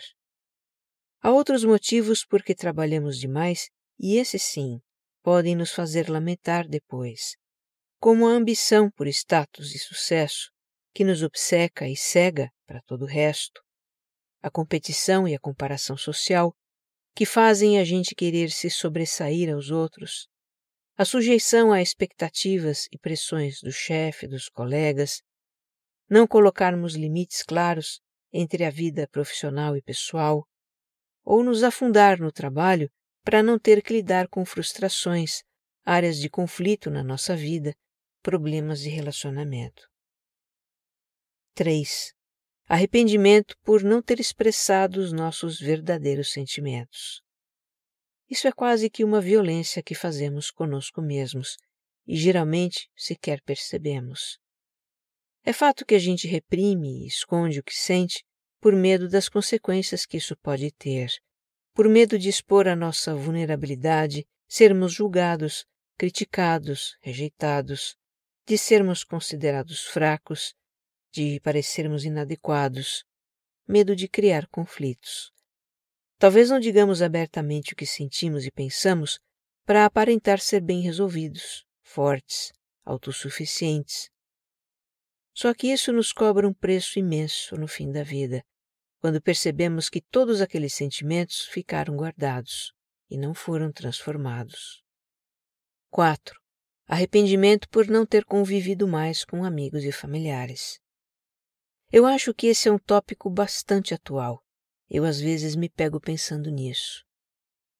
Há 1.20 1.30
outros 1.30 1.64
motivos 1.64 2.24
por 2.24 2.42
que 2.42 2.54
trabalhamos 2.54 3.18
demais 3.18 3.68
e 3.98 4.16
esses 4.16 4.42
sim 4.42 4.80
podem 5.22 5.54
nos 5.54 5.70
fazer 5.70 6.08
lamentar 6.08 6.66
depois, 6.66 7.36
como 8.00 8.26
a 8.26 8.30
ambição 8.30 8.90
por 8.90 9.06
status 9.06 9.74
e 9.74 9.78
sucesso, 9.78 10.50
que 10.94 11.04
nos 11.04 11.22
obceca 11.22 11.86
e 11.86 11.94
cega 11.94 12.50
para 12.66 12.80
todo 12.86 13.02
o 13.02 13.06
resto, 13.06 13.60
a 14.40 14.50
competição 14.50 15.28
e 15.28 15.34
a 15.34 15.38
comparação 15.38 15.94
social, 15.94 16.56
que 17.14 17.26
fazem 17.26 17.78
a 17.78 17.84
gente 17.84 18.14
querer 18.14 18.50
se 18.50 18.70
sobressair 18.70 19.52
aos 19.52 19.70
outros, 19.70 20.26
a 20.96 21.04
sujeição 21.04 21.72
a 21.72 21.82
expectativas 21.82 22.88
e 22.90 22.98
pressões 22.98 23.60
do 23.60 23.70
chefe, 23.70 24.26
dos 24.26 24.48
colegas, 24.48 25.22
não 26.08 26.26
colocarmos 26.26 26.94
limites 26.94 27.42
claros 27.42 28.00
entre 28.32 28.64
a 28.64 28.70
vida 28.70 29.06
profissional 29.08 29.76
e 29.76 29.82
pessoal, 29.82 30.46
ou 31.24 31.44
nos 31.44 31.62
afundar 31.62 32.18
no 32.18 32.32
trabalho 32.32 32.90
para 33.22 33.42
não 33.42 33.58
ter 33.58 33.82
que 33.82 33.92
lidar 33.92 34.28
com 34.28 34.44
frustrações, 34.44 35.42
áreas 35.84 36.18
de 36.18 36.30
conflito 36.30 36.90
na 36.90 37.02
nossa 37.02 37.36
vida, 37.36 37.74
problemas 38.22 38.80
de 38.80 38.88
relacionamento. 38.88 39.88
3 41.54 42.16
arrependimento 42.68 43.54
por 43.62 43.82
não 43.84 44.02
ter 44.02 44.18
expressado 44.18 44.98
os 44.98 45.12
nossos 45.12 45.60
verdadeiros 45.60 46.32
sentimentos. 46.32 47.22
Isso 48.28 48.48
é 48.48 48.52
quase 48.52 48.90
que 48.90 49.04
uma 49.04 49.20
violência 49.20 49.82
que 49.82 49.94
fazemos 49.94 50.50
conosco 50.50 51.00
mesmos 51.00 51.56
e 52.06 52.16
geralmente 52.16 52.90
sequer 52.96 53.40
percebemos. 53.42 54.38
É 55.44 55.52
fato 55.52 55.86
que 55.86 55.94
a 55.94 55.98
gente 55.98 56.26
reprime 56.26 57.04
e 57.04 57.06
esconde 57.06 57.60
o 57.60 57.62
que 57.62 57.74
sente 57.74 58.24
por 58.60 58.74
medo 58.74 59.08
das 59.08 59.28
consequências 59.28 60.04
que 60.04 60.16
isso 60.16 60.36
pode 60.36 60.72
ter, 60.72 61.12
por 61.72 61.88
medo 61.88 62.18
de 62.18 62.28
expor 62.28 62.66
a 62.66 62.74
nossa 62.74 63.14
vulnerabilidade, 63.14 64.26
sermos 64.48 64.92
julgados, 64.92 65.64
criticados, 65.96 66.96
rejeitados, 67.00 67.96
de 68.46 68.58
sermos 68.58 69.04
considerados 69.04 69.84
fracos 69.84 70.54
de 71.12 71.40
parecermos 71.40 72.04
inadequados, 72.04 73.04
medo 73.66 73.96
de 73.96 74.08
criar 74.08 74.46
conflitos. 74.48 75.32
Talvez 76.18 76.48
não 76.48 76.58
digamos 76.58 77.02
abertamente 77.02 77.72
o 77.72 77.76
que 77.76 77.84
sentimos 77.84 78.46
e 78.46 78.50
pensamos 78.50 79.18
para 79.66 79.84
aparentar 79.84 80.40
ser 80.40 80.60
bem 80.60 80.80
resolvidos, 80.80 81.66
fortes, 81.82 82.52
autossuficientes. 82.84 84.08
Só 85.34 85.52
que 85.52 85.66
isso 85.66 85.92
nos 85.92 86.12
cobra 86.12 86.48
um 86.48 86.54
preço 86.54 86.98
imenso 86.98 87.56
no 87.56 87.68
fim 87.68 87.92
da 87.92 88.02
vida, 88.02 88.42
quando 89.00 89.20
percebemos 89.20 89.90
que 89.90 90.00
todos 90.00 90.40
aqueles 90.40 90.72
sentimentos 90.72 91.44
ficaram 91.46 91.96
guardados 91.96 92.72
e 93.10 93.18
não 93.18 93.34
foram 93.34 93.70
transformados. 93.70 94.82
4. 95.90 96.40
Arrependimento 96.86 97.68
por 97.68 97.86
não 97.88 98.06
ter 98.06 98.24
convivido 98.24 98.88
mais 98.88 99.24
com 99.24 99.44
amigos 99.44 99.84
e 99.84 99.92
familiares. 99.92 100.80
Eu 101.92 102.06
acho 102.06 102.32
que 102.32 102.46
esse 102.46 102.68
é 102.68 102.72
um 102.72 102.78
tópico 102.78 103.28
bastante 103.28 103.92
atual. 103.92 104.45
Eu 104.88 105.04
às 105.04 105.20
vezes 105.20 105.56
me 105.56 105.68
pego 105.68 106.00
pensando 106.00 106.50
nisso. 106.50 107.04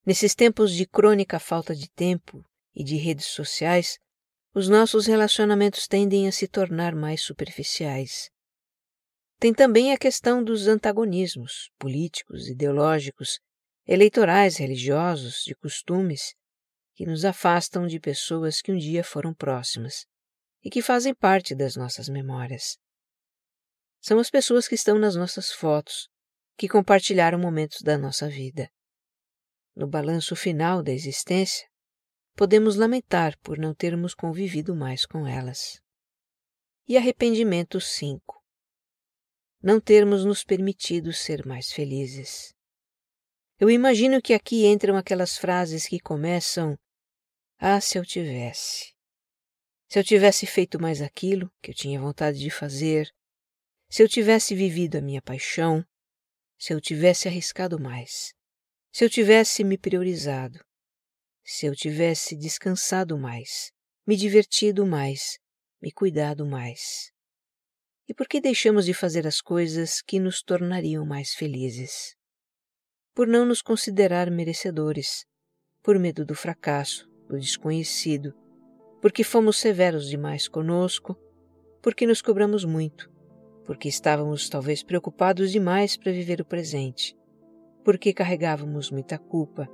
Nesses 0.05 0.35
tempos 0.35 0.71
de 0.71 0.85
crônica 0.85 1.39
falta 1.39 1.75
de 1.75 1.89
tempo 1.89 2.43
e 2.73 2.83
de 2.83 2.95
redes 2.95 3.27
sociais, 3.27 3.97
os 4.53 4.69
nossos 4.69 5.05
relacionamentos 5.05 5.87
tendem 5.87 6.27
a 6.27 6.31
se 6.31 6.47
tornar 6.47 6.95
mais 6.95 7.21
superficiais. 7.21 8.29
Tem 9.39 9.53
também 9.53 9.91
a 9.91 9.97
questão 9.97 10.43
dos 10.43 10.67
antagonismos 10.67 11.69
políticos, 11.77 12.47
ideológicos, 12.47 13.39
eleitorais, 13.85 14.57
religiosos, 14.57 15.43
de 15.43 15.53
costumes, 15.55 16.33
que 16.95 17.05
nos 17.05 17.23
afastam 17.23 17.85
de 17.85 17.99
pessoas 17.99 18.61
que 18.61 18.71
um 18.71 18.77
dia 18.77 19.03
foram 19.03 19.33
próximas 19.33 20.05
e 20.63 20.69
que 20.69 20.81
fazem 20.81 21.13
parte 21.13 21.53
das 21.53 21.75
nossas 21.75 22.09
memórias. 22.09 22.77
São 24.01 24.19
as 24.19 24.29
pessoas 24.29 24.67
que 24.67 24.75
estão 24.75 24.97
nas 24.97 25.15
nossas 25.15 25.51
fotos, 25.51 26.09
que 26.57 26.67
compartilharam 26.67 27.37
momentos 27.37 27.81
da 27.81 27.97
nossa 27.97 28.27
vida. 28.27 28.69
No 29.75 29.87
balanço 29.87 30.35
final 30.35 30.81
da 30.81 30.91
existência, 30.91 31.69
podemos 32.35 32.75
lamentar 32.75 33.37
por 33.39 33.59
não 33.59 33.75
termos 33.75 34.15
convivido 34.15 34.75
mais 34.75 35.05
com 35.05 35.27
elas. 35.27 35.79
E 36.87 36.97
arrependimento 36.97 37.79
5. 37.79 38.43
Não 39.61 39.79
termos 39.79 40.25
nos 40.25 40.43
permitido 40.43 41.13
ser 41.13 41.45
mais 41.45 41.71
felizes. 41.71 42.55
Eu 43.59 43.69
imagino 43.69 44.21
que 44.21 44.33
aqui 44.33 44.65
entram 44.65 44.95
aquelas 44.95 45.37
frases 45.37 45.87
que 45.87 45.99
começam: 45.99 46.77
Ah, 47.57 47.79
se 47.79 47.99
eu 47.99 48.05
tivesse. 48.05 48.95
Se 49.89 49.99
eu 49.99 50.03
tivesse 50.03 50.45
feito 50.45 50.81
mais 50.81 51.01
aquilo 51.01 51.51
que 51.61 51.71
eu 51.71 51.75
tinha 51.75 51.99
vontade 51.99 52.39
de 52.39 52.49
fazer, 52.49 53.11
se 53.89 54.01
eu 54.01 54.09
tivesse 54.09 54.53
vivido 54.55 54.97
a 54.97 55.01
minha 55.01 55.21
paixão, 55.21 55.85
se 56.57 56.73
eu 56.73 56.81
tivesse 56.81 57.27
arriscado 57.27 57.79
mais, 57.79 58.33
se 58.91 59.05
eu 59.05 59.09
tivesse 59.09 59.63
me 59.63 59.77
priorizado, 59.77 60.59
se 61.43 61.65
eu 61.65 61.75
tivesse 61.75 62.35
descansado 62.35 63.17
mais, 63.17 63.71
me 64.05 64.15
divertido 64.15 64.85
mais, 64.85 65.37
me 65.81 65.91
cuidado 65.91 66.45
mais. 66.45 67.11
E 68.07 68.13
por 68.13 68.27
que 68.27 68.41
deixamos 68.41 68.85
de 68.85 68.93
fazer 68.93 69.27
as 69.27 69.41
coisas 69.41 70.01
que 70.01 70.19
nos 70.19 70.41
tornariam 70.41 71.05
mais 71.05 71.33
felizes? 71.33 72.15
Por 73.13 73.27
não 73.27 73.45
nos 73.45 73.61
considerar 73.61 74.31
merecedores, 74.31 75.25
por 75.83 75.99
medo 75.99 76.25
do 76.25 76.33
fracasso, 76.33 77.09
do 77.27 77.39
desconhecido, 77.39 78.33
porque 79.01 79.23
fomos 79.23 79.57
severos 79.57 80.09
demais 80.09 80.47
conosco, 80.47 81.15
porque 81.81 82.07
nos 82.07 82.21
cobramos 82.21 82.65
muito, 82.65 83.11
porque 83.67 83.89
estávamos 83.89 84.49
talvez 84.49 84.81
preocupados 84.81 85.51
demais 85.51 85.97
para 85.97 86.13
viver 86.13 86.39
o 86.39 86.45
presente, 86.45 87.15
porque 87.83 88.13
carregávamos 88.13 88.89
muita 88.89 89.19
culpa. 89.19 89.67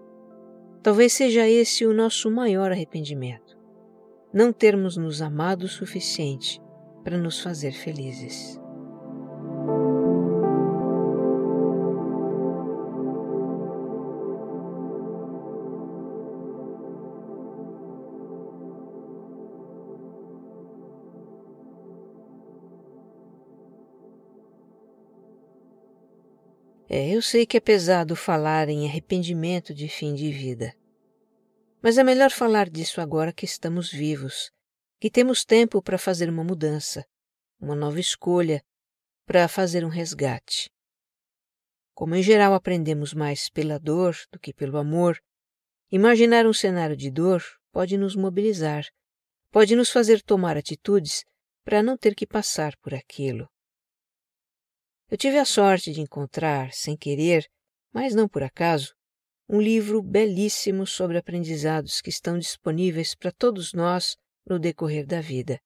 Talvez 0.81 1.13
seja 1.13 1.47
esse 1.47 1.85
o 1.85 1.93
nosso 1.93 2.29
maior 2.31 2.71
arrependimento. 2.71 3.55
Não 4.33 4.51
termos 4.51 4.97
nos 4.97 5.21
amado 5.21 5.63
o 5.63 5.69
suficiente 5.69 6.59
para 7.03 7.19
nos 7.19 7.39
fazer 7.39 7.71
felizes. 7.71 8.59
É, 26.95 27.09
eu 27.09 27.23
sei 27.23 27.43
que 27.43 27.57
é 27.57 27.59
pesado 27.59 28.15
falar 28.15 28.69
em 28.69 28.87
arrependimento 28.87 29.73
de 29.73 29.89
fim 29.89 30.13
de 30.13 30.31
vida. 30.31 30.75
Mas 31.81 31.97
é 31.97 32.03
melhor 32.03 32.29
falar 32.29 32.69
disso 32.69 33.01
agora 33.01 33.33
que 33.33 33.45
estamos 33.45 33.91
vivos, 33.91 34.51
que 34.99 35.09
temos 35.09 35.43
tempo 35.43 35.81
para 35.81 35.97
fazer 35.97 36.29
uma 36.29 36.43
mudança, 36.43 37.03
uma 37.59 37.75
nova 37.75 37.99
escolha, 37.99 38.63
para 39.25 39.47
fazer 39.47 39.83
um 39.83 39.87
resgate. 39.87 40.69
Como 41.95 42.13
em 42.13 42.21
geral 42.21 42.53
aprendemos 42.53 43.11
mais 43.11 43.49
pela 43.49 43.79
dor 43.79 44.15
do 44.31 44.37
que 44.37 44.53
pelo 44.53 44.77
amor, 44.77 45.19
imaginar 45.91 46.45
um 46.45 46.53
cenário 46.53 46.95
de 46.95 47.09
dor 47.09 47.43
pode 47.71 47.97
nos 47.97 48.15
mobilizar, 48.15 48.85
pode 49.49 49.75
nos 49.75 49.89
fazer 49.89 50.21
tomar 50.21 50.57
atitudes 50.57 51.25
para 51.65 51.81
não 51.81 51.97
ter 51.97 52.13
que 52.13 52.27
passar 52.27 52.77
por 52.77 52.93
aquilo. 52.93 53.49
Eu 55.13 55.17
tive 55.17 55.37
a 55.37 55.45
sorte 55.45 55.91
de 55.91 56.01
encontrar, 56.01 56.73
sem 56.73 56.97
querer, 56.97 57.47
mas 57.93 58.15
não 58.15 58.27
por 58.27 58.41
acaso, 58.41 58.95
um 59.47 59.61
livro 59.61 60.01
belíssimo 60.01 60.87
sobre 60.87 61.19
aprendizados 61.19 62.01
que 62.01 62.09
estão 62.09 62.39
disponíveis 62.39 63.13
para 63.13 63.31
todos 63.31 63.73
nós 63.73 64.17
no 64.43 64.57
decorrer 64.57 65.05
da 65.05 65.21
vida 65.21 65.61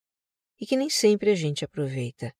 e 0.59 0.65
que 0.65 0.75
nem 0.75 0.89
sempre 0.89 1.31
a 1.31 1.35
gente 1.35 1.63
aproveita. 1.63 2.35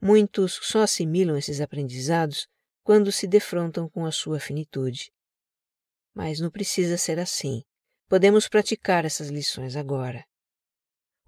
Muitos 0.00 0.58
só 0.62 0.84
assimilam 0.84 1.36
esses 1.36 1.60
aprendizados 1.60 2.48
quando 2.82 3.12
se 3.12 3.26
defrontam 3.26 3.86
com 3.86 4.06
a 4.06 4.10
sua 4.10 4.40
finitude. 4.40 5.12
Mas 6.14 6.40
não 6.40 6.50
precisa 6.50 6.96
ser 6.96 7.18
assim. 7.18 7.62
Podemos 8.08 8.48
praticar 8.48 9.04
essas 9.04 9.28
lições 9.28 9.76
agora. 9.76 10.24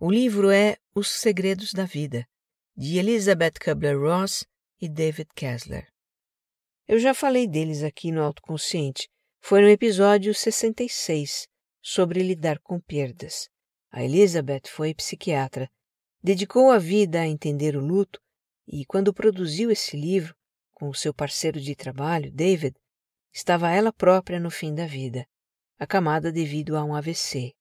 O 0.00 0.10
livro 0.10 0.50
é 0.50 0.78
Os 0.94 1.10
Segredos 1.10 1.74
da 1.74 1.84
Vida, 1.84 2.26
de 2.74 2.96
Elizabeth 2.96 3.60
Kubler-Ross 3.62 4.46
e 4.80 4.88
David 4.88 5.28
Kessler. 5.34 5.86
Eu 6.86 6.98
já 6.98 7.12
falei 7.14 7.46
deles 7.46 7.82
aqui 7.82 8.12
no 8.12 8.22
Autoconsciente. 8.22 9.08
Foi 9.40 9.60
no 9.60 9.68
episódio 9.68 10.34
66, 10.34 11.46
sobre 11.82 12.22
lidar 12.22 12.58
com 12.60 12.80
perdas. 12.80 13.48
A 13.90 14.02
Elizabeth 14.02 14.68
foi 14.68 14.94
psiquiatra, 14.94 15.70
dedicou 16.22 16.70
a 16.70 16.78
vida 16.78 17.20
a 17.20 17.26
entender 17.26 17.76
o 17.76 17.80
luto 17.80 18.20
e, 18.66 18.84
quando 18.84 19.14
produziu 19.14 19.70
esse 19.70 19.96
livro, 19.96 20.34
com 20.72 20.88
o 20.88 20.94
seu 20.94 21.14
parceiro 21.14 21.60
de 21.60 21.74
trabalho, 21.74 22.30
David, 22.32 22.76
estava 23.32 23.70
ela 23.70 23.92
própria 23.92 24.38
no 24.38 24.50
fim 24.50 24.74
da 24.74 24.86
vida, 24.86 25.26
acamada 25.78 26.30
devido 26.30 26.76
a 26.76 26.84
um 26.84 26.94
AVC. 26.94 27.54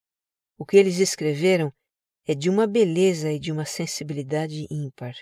O 0.58 0.66
que 0.66 0.78
eles 0.78 1.00
escreveram 1.00 1.72
é 2.26 2.34
de 2.34 2.50
uma 2.50 2.66
beleza 2.66 3.32
e 3.32 3.40
de 3.40 3.52
uma 3.52 3.66
sensibilidade 3.66 4.68
ímpar. 4.70 5.14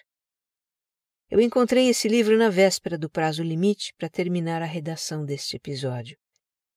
Eu 1.34 1.42
encontrei 1.42 1.90
esse 1.90 2.08
livro 2.08 2.38
na 2.38 2.48
véspera 2.48 2.96
do 2.96 3.10
prazo 3.10 3.42
limite 3.42 3.92
para 3.98 4.08
terminar 4.08 4.62
a 4.62 4.68
redação 4.68 5.26
deste 5.26 5.56
episódio. 5.56 6.16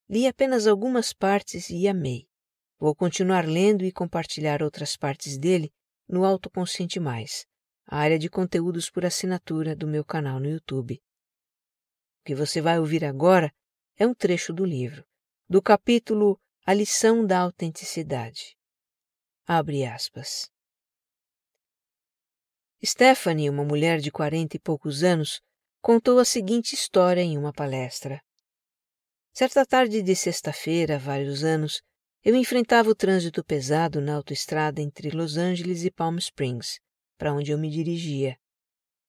Li 0.08 0.26
apenas 0.26 0.66
algumas 0.66 1.12
partes 1.12 1.68
e 1.68 1.86
amei. 1.86 2.26
Vou 2.78 2.94
continuar 2.94 3.46
lendo 3.46 3.84
e 3.84 3.92
compartilhar 3.92 4.62
outras 4.62 4.96
partes 4.96 5.36
dele 5.36 5.70
no 6.08 6.24
Autoconsciente 6.24 6.98
Mais, 6.98 7.44
a 7.86 7.98
área 7.98 8.18
de 8.18 8.30
conteúdos 8.30 8.88
por 8.88 9.04
assinatura 9.04 9.76
do 9.76 9.86
meu 9.86 10.02
canal 10.02 10.40
no 10.40 10.48
YouTube. 10.48 11.02
O 12.20 12.24
que 12.24 12.34
você 12.34 12.62
vai 12.62 12.78
ouvir 12.78 13.04
agora 13.04 13.52
é 13.98 14.06
um 14.06 14.14
trecho 14.14 14.54
do 14.54 14.64
livro, 14.64 15.04
do 15.46 15.60
capítulo 15.60 16.40
A 16.64 16.72
Lição 16.72 17.26
da 17.26 17.40
Autenticidade. 17.40 18.56
Abre 19.46 19.84
aspas. 19.84 20.50
Stephanie, 22.84 23.48
uma 23.48 23.64
mulher 23.64 24.00
de 24.00 24.10
quarenta 24.10 24.56
e 24.56 24.60
poucos 24.60 25.02
anos, 25.02 25.40
contou 25.80 26.18
a 26.18 26.24
seguinte 26.24 26.74
história 26.74 27.22
em 27.22 27.38
uma 27.38 27.52
palestra. 27.52 28.20
Certa 29.32 29.64
tarde 29.64 30.02
de 30.02 30.14
sexta-feira, 30.14 30.96
há 30.96 30.98
vários 30.98 31.42
anos, 31.42 31.80
eu 32.22 32.34
enfrentava 32.34 32.90
o 32.90 32.94
trânsito 32.94 33.42
pesado 33.42 34.00
na 34.00 34.14
autoestrada 34.14 34.80
entre 34.80 35.10
Los 35.10 35.36
Angeles 35.38 35.84
e 35.84 35.90
Palm 35.90 36.18
Springs, 36.18 36.78
para 37.16 37.32
onde 37.32 37.50
eu 37.50 37.58
me 37.58 37.70
dirigia. 37.70 38.36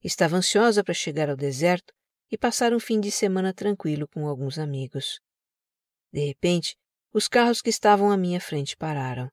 Estava 0.01 0.38
ansiosa 0.38 0.84
para 0.84 0.93
chegar 0.93 1.30
ao 1.30 1.36
deserto 1.36 1.93
e 2.32 2.38
passar 2.38 2.73
um 2.73 2.80
fim 2.80 3.01
de 3.01 3.12
semana 3.12 3.53
tranquilo 3.53 4.08
com 4.08 4.27
alguns 4.27 4.58
amigos. 4.58 5.19
De 6.12 6.25
repente, 6.25 6.77
os 7.13 7.27
carros 7.27 7.62
que 7.62 7.69
estavam 7.69 8.12
à 8.12 8.17
minha 8.17 8.39
frente 8.39 8.77
pararam. 8.77 9.30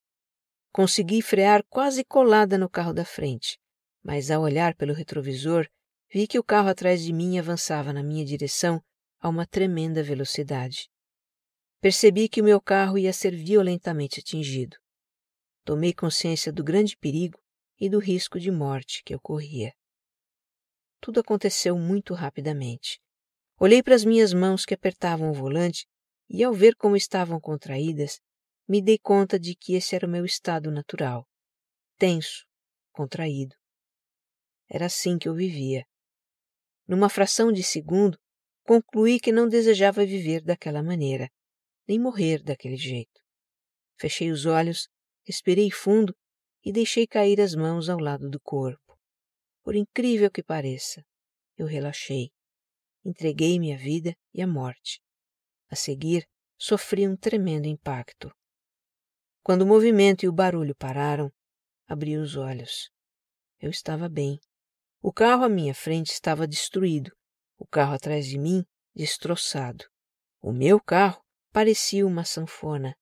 Consegui 0.73 1.23
frear 1.23 1.62
quase 1.68 2.05
colada 2.05 2.59
no 2.59 2.68
carro 2.68 2.92
da 2.92 3.05
frente 3.05 3.59
mas 4.05 4.31
ao 4.31 4.43
olhar 4.43 4.75
pelo 4.75 4.93
retrovisor, 4.93 5.67
vi 6.12 6.27
que 6.27 6.38
o 6.38 6.45
carro 6.45 6.69
atrás 6.69 7.03
de 7.03 7.12
mim 7.12 7.38
avançava 7.38 7.93
na 7.93 8.03
minha 8.03 8.25
direção 8.25 8.81
a 9.19 9.29
uma 9.29 9.47
tremenda 9.47 10.03
velocidade. 10.03 10.90
Percebi 11.81 12.29
que 12.29 12.40
o 12.40 12.45
meu 12.45 12.61
carro 12.61 12.99
ia 12.99 13.12
ser 13.12 13.35
violentamente 13.35 14.21
atingido. 14.21 14.77
Tomei 15.64 15.95
consciência 15.95 16.53
do 16.53 16.62
grande 16.62 16.97
perigo 16.97 17.38
e 17.81 17.88
do 17.88 17.99
risco 17.99 18.38
de 18.38 18.51
morte 18.51 19.03
que 19.03 19.14
eu 19.14 19.21
corria. 19.21 19.73
Tudo 21.01 21.21
aconteceu 21.21 21.79
muito 21.79 22.12
rapidamente. 22.12 23.01
Olhei 23.59 23.83
para 23.83 23.95
as 23.95 24.05
minhas 24.05 24.33
mãos 24.33 24.64
que 24.64 24.75
apertavam 24.75 25.31
o 25.31 25.35
volante 25.35 25.87
e, 26.29 26.45
ao 26.45 26.53
ver 26.53 26.77
como 26.77 26.97
estavam 26.97 27.40
contraídas, 27.40 28.21
me 28.69 28.83
dei 28.83 28.99
conta 28.99 29.38
de 29.38 29.55
que 29.55 29.75
esse 29.75 29.95
era 29.95 30.07
o 30.07 30.11
meu 30.11 30.25
estado 30.25 30.71
natural 30.71 31.27
tenso, 31.99 32.45
contraído. 32.93 33.55
Era 34.68 34.87
assim 34.87 35.18
que 35.18 35.29
eu 35.29 35.35
vivia. 35.35 35.85
Numa 36.87 37.09
fração 37.09 37.53
de 37.53 37.62
segundo, 37.62 38.18
concluí 38.62 39.20
que 39.20 39.33
não 39.33 39.48
desejava 39.48 40.05
viver 40.05 40.42
daquela 40.42 40.83
maneira, 40.83 41.31
nem 41.87 41.98
morrer 41.98 42.42
daquele 42.42 42.77
jeito. 42.77 43.20
Fechei 43.98 44.31
os 44.31 44.46
olhos, 44.46 44.88
respirei 45.24 45.70
fundo 45.70 46.14
e 46.64 46.72
deixei 46.72 47.07
cair 47.07 47.40
as 47.40 47.55
mãos 47.55 47.88
ao 47.88 47.98
lado 47.98 48.29
do 48.29 48.40
corpo. 48.40 48.98
Por 49.62 49.74
incrível 49.74 50.31
que 50.31 50.42
pareça, 50.42 51.05
eu 51.57 51.66
relaxei. 51.66 52.31
Entreguei-me 53.05 53.72
à 53.72 53.77
vida 53.77 54.14
e 54.33 54.42
à 54.42 54.46
morte. 54.46 55.00
A 55.70 55.77
seguir, 55.77 56.27
sofri 56.59 57.07
um 57.07 57.16
tremendo 57.16 57.66
impacto. 57.66 58.31
Quando 59.42 59.62
o 59.62 59.66
movimento 59.66 60.24
e 60.24 60.29
o 60.29 60.33
barulho 60.33 60.74
pararam, 60.74 61.31
abri 61.87 62.16
os 62.16 62.37
olhos. 62.37 62.90
Eu 63.61 63.70
estava 63.70 64.09
bem. 64.09 64.38
O 65.07 65.12
carro 65.12 65.45
à 65.45 65.51
minha 65.51 65.75
frente 65.75 66.12
estava 66.12 66.49
destruído, 66.49 67.12
o 67.59 67.67
carro 67.67 67.93
atrás 67.93 68.27
de 68.27 68.38
mim 68.38 68.64
destroçado. 68.97 69.85
O 70.40 70.51
meu 70.51 70.81
carro 70.81 71.23
parecia 71.53 72.07
uma 72.07 72.25
sanfona. 72.25 72.97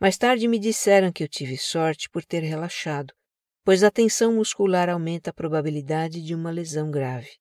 Mais 0.00 0.18
tarde 0.18 0.48
me 0.48 0.58
disseram 0.58 1.12
que 1.12 1.22
eu 1.22 1.28
tive 1.28 1.56
sorte 1.56 2.10
por 2.10 2.24
ter 2.24 2.40
relaxado, 2.40 3.14
pois 3.62 3.84
a 3.84 3.90
tensão 3.92 4.34
muscular 4.34 4.88
aumenta 4.88 5.30
a 5.30 5.32
probabilidade 5.32 6.20
de 6.20 6.34
uma 6.34 6.50
lesão 6.50 6.90
grave. 6.90 7.36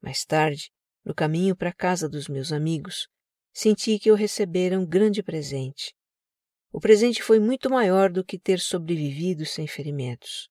Mais 0.00 0.24
tarde, 0.24 0.72
no 1.04 1.14
caminho 1.14 1.54
para 1.54 1.68
a 1.68 1.74
casa 1.74 2.08
dos 2.08 2.28
meus 2.28 2.50
amigos, 2.50 3.08
senti 3.52 3.98
que 3.98 4.10
eu 4.10 4.14
recebera 4.14 4.80
um 4.80 4.86
grande 4.86 5.22
presente. 5.22 5.94
O 6.72 6.80
presente 6.80 7.22
foi 7.22 7.38
muito 7.38 7.68
maior 7.68 8.10
do 8.10 8.24
que 8.24 8.38
ter 8.38 8.58
sobrevivido 8.58 9.44
sem 9.44 9.66
ferimentos. 9.66 10.49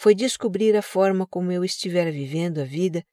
Foi 0.00 0.14
descobrir 0.14 0.76
a 0.76 0.80
forma 0.80 1.26
como 1.26 1.50
eu 1.50 1.64
estivera 1.64 2.12
vivendo 2.12 2.60
a 2.60 2.64
vida 2.64 3.04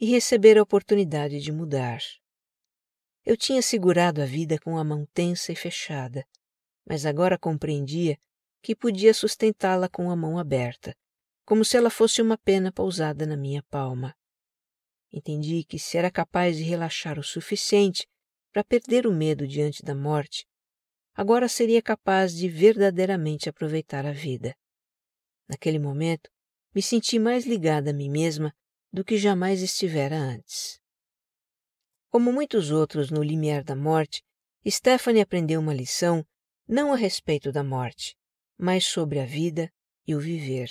e 0.00 0.06
receber 0.06 0.56
a 0.56 0.62
oportunidade 0.62 1.38
de 1.38 1.52
mudar. 1.52 2.00
Eu 3.26 3.36
tinha 3.36 3.60
segurado 3.60 4.22
a 4.22 4.24
vida 4.24 4.58
com 4.58 4.78
a 4.78 4.82
mão 4.82 5.04
tensa 5.12 5.52
e 5.52 5.54
fechada, 5.54 6.26
mas 6.82 7.04
agora 7.04 7.38
compreendia 7.38 8.18
que 8.62 8.74
podia 8.74 9.12
sustentá-la 9.12 9.86
com 9.86 10.10
a 10.10 10.16
mão 10.16 10.38
aberta, 10.38 10.96
como 11.44 11.62
se 11.62 11.76
ela 11.76 11.90
fosse 11.90 12.22
uma 12.22 12.38
pena 12.38 12.72
pousada 12.72 13.26
na 13.26 13.36
minha 13.36 13.62
palma. 13.64 14.16
Entendi 15.12 15.62
que 15.62 15.78
se 15.78 15.98
era 15.98 16.10
capaz 16.10 16.56
de 16.56 16.62
relaxar 16.62 17.18
o 17.18 17.22
suficiente 17.22 18.08
para 18.50 18.64
perder 18.64 19.06
o 19.06 19.12
medo 19.12 19.46
diante 19.46 19.82
da 19.82 19.94
morte, 19.94 20.46
agora 21.14 21.50
seria 21.50 21.82
capaz 21.82 22.34
de 22.34 22.48
verdadeiramente 22.48 23.46
aproveitar 23.46 24.06
a 24.06 24.12
vida. 24.12 24.56
Naquele 25.50 25.80
momento, 25.80 26.30
me 26.72 26.80
senti 26.80 27.18
mais 27.18 27.44
ligada 27.44 27.90
a 27.90 27.92
mim 27.92 28.08
mesma 28.08 28.54
do 28.92 29.04
que 29.04 29.18
jamais 29.18 29.60
estivera 29.60 30.16
antes. 30.16 30.80
Como 32.08 32.32
muitos 32.32 32.70
outros 32.70 33.10
no 33.10 33.20
limiar 33.20 33.64
da 33.64 33.74
morte, 33.74 34.22
Stephanie 34.64 35.20
aprendeu 35.20 35.58
uma 35.58 35.74
lição 35.74 36.24
não 36.68 36.92
a 36.92 36.96
respeito 36.96 37.50
da 37.50 37.64
morte, 37.64 38.16
mas 38.56 38.84
sobre 38.84 39.18
a 39.18 39.26
vida 39.26 39.68
e 40.06 40.14
o 40.14 40.20
viver. 40.20 40.70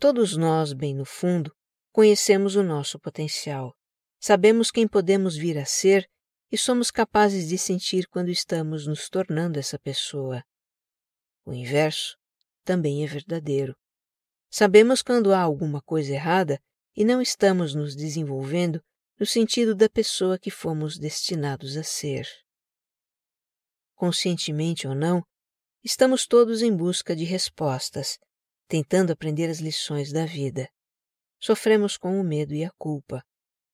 Todos 0.00 0.36
nós, 0.36 0.72
bem 0.72 0.92
no 0.92 1.04
fundo, 1.04 1.54
conhecemos 1.92 2.56
o 2.56 2.64
nosso 2.64 2.98
potencial. 2.98 3.76
Sabemos 4.18 4.72
quem 4.72 4.88
podemos 4.88 5.36
vir 5.36 5.56
a 5.56 5.64
ser 5.64 6.10
e 6.50 6.58
somos 6.58 6.90
capazes 6.90 7.48
de 7.48 7.56
sentir 7.56 8.08
quando 8.08 8.28
estamos 8.28 8.88
nos 8.88 9.08
tornando 9.08 9.56
essa 9.56 9.78
pessoa. 9.78 10.42
O 11.44 11.54
inverso 11.54 12.17
também 12.68 13.02
é 13.02 13.06
verdadeiro. 13.06 13.74
Sabemos 14.50 15.02
quando 15.02 15.32
há 15.32 15.40
alguma 15.40 15.80
coisa 15.80 16.12
errada 16.12 16.60
e 16.94 17.04
não 17.04 17.22
estamos 17.22 17.74
nos 17.74 17.96
desenvolvendo 17.96 18.82
no 19.18 19.26
sentido 19.26 19.74
da 19.74 19.88
pessoa 19.88 20.38
que 20.38 20.50
fomos 20.50 20.98
destinados 20.98 21.76
a 21.76 21.82
ser. 21.82 22.26
Conscientemente 23.94 24.86
ou 24.86 24.94
não, 24.94 25.24
Estamos 25.84 26.26
todos 26.26 26.60
em 26.60 26.76
busca 26.76 27.16
de 27.16 27.24
respostas, 27.24 28.18
tentando 28.66 29.12
aprender 29.12 29.48
as 29.48 29.58
lições 29.58 30.12
da 30.12 30.26
vida. 30.26 30.68
Sofremos 31.40 31.96
com 31.96 32.20
o 32.20 32.24
medo 32.24 32.52
e 32.52 32.64
a 32.64 32.70
culpa. 32.76 33.24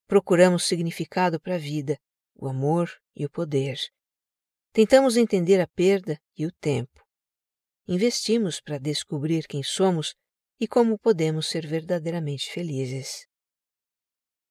Procuramos 0.07 0.65
significado 0.65 1.41
para 1.41 1.57
a 1.57 1.59
vida, 1.59 1.99
o 2.37 2.47
amor 2.47 2.89
e 3.17 3.25
o 3.25 3.31
poder. 3.31 3.79
Tentamos 4.73 5.17
entender 5.17 5.61
a 5.61 5.67
perda 5.67 6.17
e 6.37 6.47
o 6.47 6.53
tempo. 6.53 7.04
Investimos 7.87 8.61
para 8.61 8.79
descobrir 8.79 9.47
quem 9.47 9.63
somos 9.63 10.15
e 10.59 10.67
como 10.67 10.99
podemos 10.99 11.47
ser 11.49 11.67
verdadeiramente 11.67 12.51
felizes. 12.51 13.27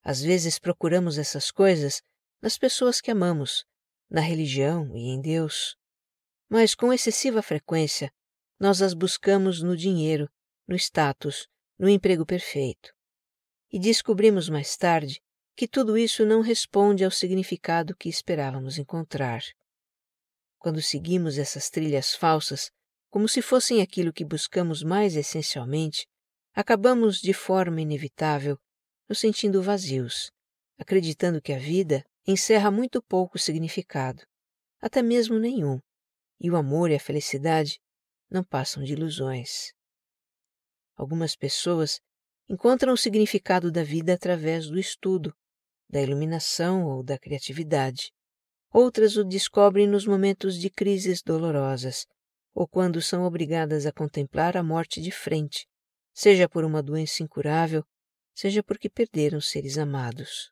Às 0.03 0.21
vezes 0.21 0.59
procuramos 0.59 1.17
essas 1.17 1.49
coisas 1.49 2.01
nas 2.41 2.57
pessoas 2.57 2.99
que 2.99 3.09
amamos, 3.09 3.65
na 4.09 4.21
religião 4.21 4.95
e 4.95 5.09
em 5.09 5.21
Deus 5.21 5.77
mas 6.53 6.75
com 6.75 6.93
excessiva 6.93 7.41
frequência 7.41 8.13
nós 8.59 8.79
as 8.83 8.93
buscamos 8.93 9.63
no 9.63 9.75
dinheiro, 9.75 10.29
no 10.67 10.75
status, 10.75 11.47
no 11.79 11.89
emprego 11.89 12.27
perfeito. 12.27 12.93
E 13.71 13.79
descobrimos 13.79 14.49
mais 14.49 14.77
tarde 14.77 15.19
que 15.55 15.67
tudo 15.67 15.97
isso 15.97 16.23
não 16.27 16.41
responde 16.41 17.03
ao 17.03 17.09
significado 17.09 17.95
que 17.95 18.07
esperávamos 18.07 18.77
encontrar. 18.77 19.41
Quando 20.59 20.79
seguimos 20.79 21.39
essas 21.39 21.71
trilhas 21.71 22.13
falsas, 22.13 22.69
como 23.13 23.29
se 23.29 23.43
fossem 23.43 23.79
aquilo 23.79 24.11
que 24.11 24.25
buscamos 24.25 24.81
mais 24.81 25.15
essencialmente, 25.15 26.07
acabamos 26.51 27.21
de 27.21 27.31
forma 27.31 27.79
inevitável 27.79 28.57
nos 29.07 29.19
sentindo 29.19 29.61
vazios, 29.61 30.31
acreditando 30.79 31.39
que 31.39 31.53
a 31.53 31.59
vida 31.59 32.03
encerra 32.25 32.71
muito 32.71 33.03
pouco 33.03 33.37
significado, 33.37 34.23
até 34.81 35.03
mesmo 35.03 35.37
nenhum, 35.37 35.79
e 36.39 36.49
o 36.49 36.55
amor 36.55 36.89
e 36.89 36.95
a 36.95 36.99
felicidade 36.99 37.79
não 38.31 38.43
passam 38.43 38.83
de 38.83 38.93
ilusões. 38.93 39.73
Algumas 40.95 41.35
pessoas 41.35 42.01
encontram 42.49 42.93
o 42.93 42.97
significado 42.97 43.71
da 43.71 43.83
vida 43.83 44.15
através 44.15 44.65
do 44.65 44.79
estudo, 44.79 45.31
da 45.87 46.01
iluminação 46.01 46.87
ou 46.87 47.03
da 47.03 47.19
criatividade. 47.19 48.11
Outras 48.71 49.17
o 49.17 49.23
descobrem 49.23 49.85
nos 49.85 50.07
momentos 50.07 50.57
de 50.57 50.67
crises 50.67 51.21
dolorosas 51.21 52.07
ou 52.53 52.67
quando 52.67 53.01
são 53.01 53.23
obrigadas 53.23 53.85
a 53.85 53.91
contemplar 53.91 54.55
a 54.55 54.63
morte 54.63 55.01
de 55.01 55.11
frente, 55.11 55.67
seja 56.13 56.47
por 56.47 56.63
uma 56.63 56.83
doença 56.83 57.23
incurável, 57.23 57.83
seja 58.33 58.61
porque 58.63 58.89
perderam 58.89 59.41
seres 59.41 59.77
amados. 59.77 60.51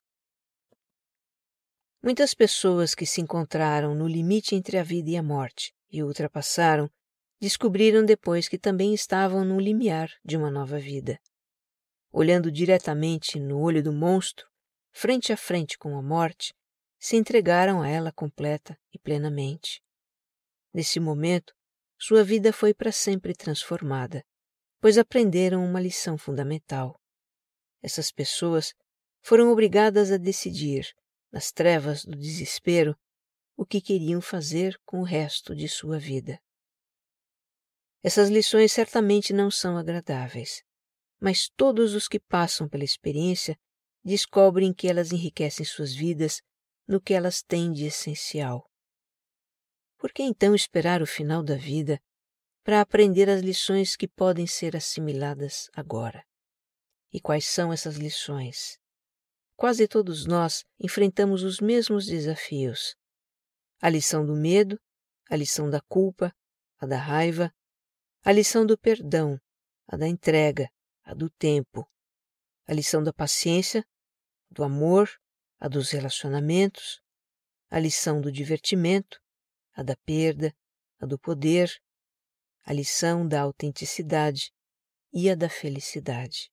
Muitas 2.04 2.34
pessoas 2.34 2.96
que 2.96 3.06
se 3.06 3.22
encontraram 3.22 3.94
no 3.94 4.08
limite 4.08 4.56
entre 4.56 4.78
a 4.78 4.84
vida 4.84 5.12
e 5.12 5.18
a 5.18 5.22
morte 5.22 5.72
e 5.92 6.02
ultrapassaram, 6.02 6.90
descobriram 7.40 8.04
depois 8.04 8.48
que 8.48 8.58
também 8.58 8.94
estavam 8.94 9.44
no 9.44 9.60
limiar 9.60 10.10
de 10.24 10.38
uma 10.38 10.50
nova 10.50 10.80
vida. 10.80 11.20
Olhando 12.12 12.52
diretamente 12.52 13.40
no 13.40 13.60
olho 13.60 13.84
do 13.84 13.92
monstro, 13.92 14.48
frente 14.92 15.32
a 15.32 15.38
frente 15.38 15.78
com 15.78 15.98
a 15.98 16.02
morte, 16.02 16.54
se 17.00 17.16
entregaram 17.16 17.82
a 17.82 17.90
ela 17.90 18.12
completa 18.12 18.78
e 18.94 19.00
plenamente. 19.00 19.82
Nesse 20.74 21.00
momento, 21.00 21.54
sua 22.04 22.24
vida 22.24 22.52
foi 22.52 22.74
para 22.74 22.92
sempre 22.92 23.36
transformada, 23.36 24.26
pois 24.80 24.98
aprenderam 24.98 25.64
uma 25.64 25.80
lição 25.80 26.18
fundamental. 26.18 27.00
Essas 27.80 28.12
pessoas 28.12 28.74
foram 29.22 29.52
obrigadas 29.52 30.12
a 30.12 30.18
decidir, 30.18 30.92
nas 31.32 31.52
trevas 31.52 32.04
do 32.04 32.18
desespero, 32.18 32.98
o 33.56 33.64
que 33.64 33.80
queriam 33.80 34.20
fazer 34.20 34.82
com 34.84 35.02
o 35.02 35.04
resto 35.04 35.56
de 35.56 35.70
sua 35.70 36.00
vida. 36.00 36.42
Essas 38.02 38.30
lições 38.30 38.72
certamente 38.72 39.32
não 39.32 39.52
são 39.52 39.78
agradáveis, 39.78 40.64
mas 41.20 41.50
todos 41.56 41.94
os 41.94 42.08
que 42.08 42.20
passam 42.20 42.68
pela 42.68 42.84
experiência 42.84 43.56
descobrem 44.04 44.74
que 44.74 44.88
elas 44.88 45.12
enriquecem 45.12 45.64
suas 45.64 45.94
vidas 45.94 46.42
no 46.88 47.00
que 47.00 47.14
elas 47.14 47.44
têm 47.44 47.72
de 47.72 47.86
essencial. 47.86 48.71
Por 50.02 50.12
que 50.12 50.24
então 50.24 50.56
esperar 50.56 51.04
o 51.04 51.06
final 51.06 51.44
da 51.44 51.56
vida 51.56 52.02
para 52.64 52.82
aprender 52.82 53.30
as 53.30 53.40
lições 53.40 53.96
que 53.96 54.08
podem 54.08 54.48
ser 54.48 54.76
assimiladas 54.76 55.70
agora? 55.74 56.26
E 57.14 57.22
quais 57.22 57.46
são 57.46 57.72
essas 57.72 57.98
lições? 57.98 58.80
Quase 59.56 59.88
todos 59.88 60.26
nós 60.26 60.66
enfrentamos 60.80 61.44
os 61.44 61.60
mesmos 61.60 62.08
desafios, 62.08 62.96
a 63.80 63.90
lição 63.90 64.26
do 64.26 64.36
medo, 64.36 64.82
a 65.30 65.36
lição 65.36 65.70
da 65.70 65.80
culpa, 65.82 66.34
a 66.80 66.88
da 66.88 66.98
raiva, 66.98 67.54
a 68.24 68.32
lição 68.32 68.66
do 68.66 68.76
perdão, 68.76 69.40
a 69.88 69.96
da 69.98 70.08
entrega, 70.08 70.68
a 71.04 71.14
do 71.14 71.30
tempo, 71.30 71.88
a 72.66 72.74
lição 72.74 73.04
da 73.04 73.14
paciência, 73.14 73.86
do 74.50 74.64
amor, 74.64 75.12
a 75.60 75.68
dos 75.68 75.92
relacionamentos, 75.92 77.00
a 77.70 77.78
lição 77.78 78.20
do 78.20 78.32
divertimento, 78.32 79.21
a 79.74 79.84
da 79.84 79.96
perda, 80.06 80.54
a 81.00 81.06
do 81.06 81.18
poder, 81.18 81.72
a 82.64 82.74
lição 82.74 83.28
da 83.28 83.42
autenticidade 83.42 84.52
e 85.14 85.30
a 85.30 85.36
da 85.36 85.50
felicidade. 85.50 86.52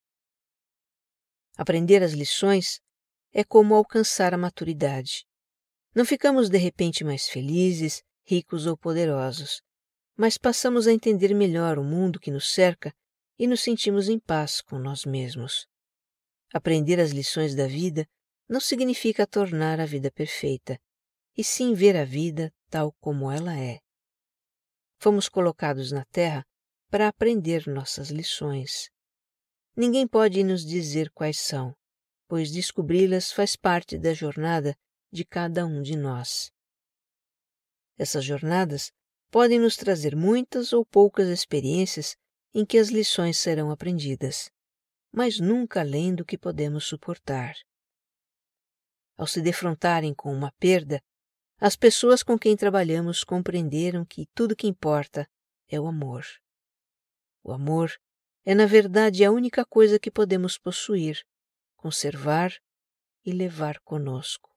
Aprender 1.57 2.03
as 2.03 2.13
lições 2.13 2.81
é 3.33 3.45
como 3.45 3.75
alcançar 3.75 4.33
a 4.33 4.39
maturidade. 4.39 5.27
Não 5.95 6.05
ficamos 6.05 6.49
de 6.49 6.59
repente 6.59 7.05
mais 7.05 7.29
felizes, 7.29 8.03
ricos 8.25 8.67
ou 8.67 8.77
poderosos, 8.77 9.61
mas 10.17 10.39
passamos 10.39 10.87
a 10.87 10.93
entender 10.93 11.35
melhor 11.35 11.79
o 11.79 11.85
mundo 11.85 12.21
que 12.21 12.31
nos 12.31 12.53
cerca 12.53 12.93
e 13.39 13.47
nos 13.47 13.61
sentimos 13.61 14.09
em 14.09 14.19
paz 14.19 14.61
com 14.61 14.79
nós 14.79 15.05
mesmos. 15.05 15.67
Aprender 16.53 16.99
as 16.99 17.11
lições 17.11 17.55
da 17.55 17.67
vida 17.67 18.07
não 18.49 18.61
significa 18.61 19.27
tornar 19.27 19.79
a 19.81 19.87
vida 19.87 20.11
perfeita, 20.11 20.81
e 21.39 21.45
sim 21.45 21.73
ver 21.73 21.97
a 21.97 22.05
vida 22.05 22.53
tal 22.69 22.93
como 23.01 23.31
ela 23.31 23.57
é. 23.57 23.79
Fomos 24.99 25.29
colocados 25.29 25.93
na 25.93 26.05
Terra 26.07 26.45
para 26.91 27.07
aprender 27.07 27.69
nossas 27.69 28.11
lições. 28.11 28.91
Ninguém 29.77 30.09
pode 30.09 30.43
nos 30.43 30.67
dizer 30.67 31.09
quais 31.13 31.39
são, 31.39 31.73
pois 32.27 32.51
descobri-las 32.51 33.31
faz 33.31 33.55
parte 33.55 33.97
da 33.97 34.13
jornada 34.13 34.75
de 35.13 35.25
cada 35.25 35.65
um 35.65 35.81
de 35.81 35.97
nós. 35.97 36.51
Essas 37.97 38.25
jornadas 38.25 38.91
podem 39.31 39.61
nos 39.61 39.77
trazer 39.77 40.17
muitas 40.17 40.73
ou 40.73 40.85
poucas 40.85 41.29
experiências 41.29 42.17
em 42.53 42.67
que 42.67 42.79
as 42.79 42.89
lições 42.89 43.39
serão 43.39 43.71
aprendidas, 43.71 44.51
mas 45.13 45.39
nunca 45.39 45.81
além 45.81 46.17
do 46.17 46.25
que 46.25 46.37
podemos 46.37 46.85
suportar. 46.85 47.55
Ao 49.17 49.27
se 49.27 49.41
defrontarem 49.41 50.13
com 50.13 50.33
uma 50.33 50.53
perda, 50.59 51.01
as 51.61 51.75
pessoas 51.75 52.23
com 52.23 52.39
quem 52.39 52.57
trabalhamos 52.57 53.25
compreenderam 53.25 54.05
que 54.05 54.27
tudo 54.33 54.55
que 54.55 54.69
importa 54.69 55.29
é 55.69 55.81
o 55.81 55.89
amor. 55.89 56.25
O 57.43 57.53
amor 57.53 57.93
é, 58.45 58.55
na 58.55 58.65
verdade, 58.65 59.25
a 59.25 59.33
única 59.33 59.65
coisa 59.65 59.99
que 59.99 60.11
podemos 60.11 60.57
possuir, 60.57 61.21
conservar 61.77 62.53
e 63.25 63.33
levar 63.33 63.81
conosco. 63.81 64.49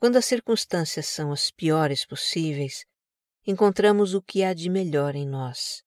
Quando 0.00 0.16
as 0.16 0.24
circunstâncias 0.24 1.06
são 1.06 1.30
as 1.30 1.52
piores 1.52 2.04
possíveis, 2.04 2.84
encontramos 3.46 4.12
o 4.12 4.20
que 4.20 4.42
há 4.42 4.52
de 4.52 4.68
melhor 4.68 5.14
em 5.14 5.26
nós. 5.26 5.84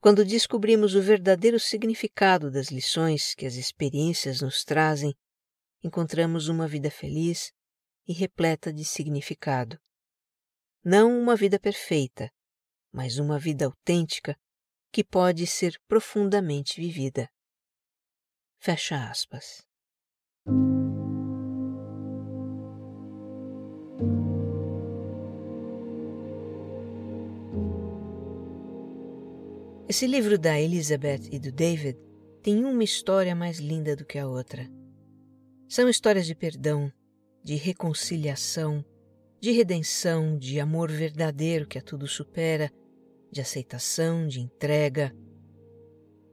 Quando 0.00 0.24
descobrimos 0.24 0.94
o 0.94 1.00
verdadeiro 1.00 1.58
significado 1.58 2.50
das 2.50 2.68
lições 2.68 3.34
que 3.34 3.46
as 3.46 3.54
experiências 3.54 4.42
nos 4.42 4.64
trazem, 4.64 5.14
encontramos 5.82 6.48
uma 6.48 6.68
vida 6.68 6.90
feliz 6.90 7.52
e 8.06 8.12
repleta 8.12 8.72
de 8.72 8.84
significado. 8.84 9.78
Não 10.84 11.18
uma 11.20 11.36
vida 11.36 11.58
perfeita, 11.58 12.30
mas 12.92 13.18
uma 13.18 13.38
vida 13.38 13.66
autêntica 13.66 14.36
que 14.90 15.02
pode 15.02 15.46
ser 15.46 15.80
profundamente 15.88 16.80
vivida. 16.80 17.30
Fecha 18.58 19.08
aspas. 19.08 19.66
Esse 29.88 30.06
livro 30.06 30.38
da 30.38 30.58
Elizabeth 30.58 31.28
e 31.30 31.38
do 31.38 31.52
David 31.52 31.98
tem 32.42 32.64
uma 32.64 32.82
história 32.82 33.34
mais 33.34 33.58
linda 33.58 33.94
do 33.94 34.06
que 34.06 34.18
a 34.18 34.26
outra. 34.26 34.66
São 35.68 35.88
histórias 35.88 36.26
de 36.26 36.34
perdão, 36.34 36.92
de 37.42 37.56
reconciliação, 37.56 38.84
de 39.40 39.50
redenção, 39.50 40.38
de 40.38 40.60
amor 40.60 40.90
verdadeiro 40.90 41.66
que 41.66 41.78
a 41.78 41.82
tudo 41.82 42.06
supera, 42.06 42.70
de 43.30 43.40
aceitação, 43.40 44.26
de 44.26 44.40
entrega. 44.40 45.14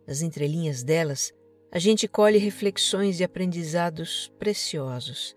Nas 0.07 0.21
entrelinhas 0.21 0.83
delas, 0.83 1.33
a 1.71 1.79
gente 1.79 2.07
colhe 2.07 2.37
reflexões 2.37 3.19
e 3.19 3.23
aprendizados 3.23 4.31
preciosos 4.37 5.35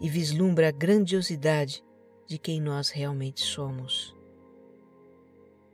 e 0.00 0.08
vislumbra 0.08 0.68
a 0.68 0.72
grandiosidade 0.72 1.84
de 2.26 2.38
quem 2.38 2.60
nós 2.60 2.90
realmente 2.90 3.40
somos. 3.42 4.16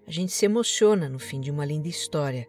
A 0.06 0.10
gente 0.10 0.32
se 0.32 0.44
emociona 0.44 1.08
no 1.08 1.18
fim 1.18 1.40
de 1.40 1.50
uma 1.50 1.64
linda 1.64 1.86
história. 1.86 2.48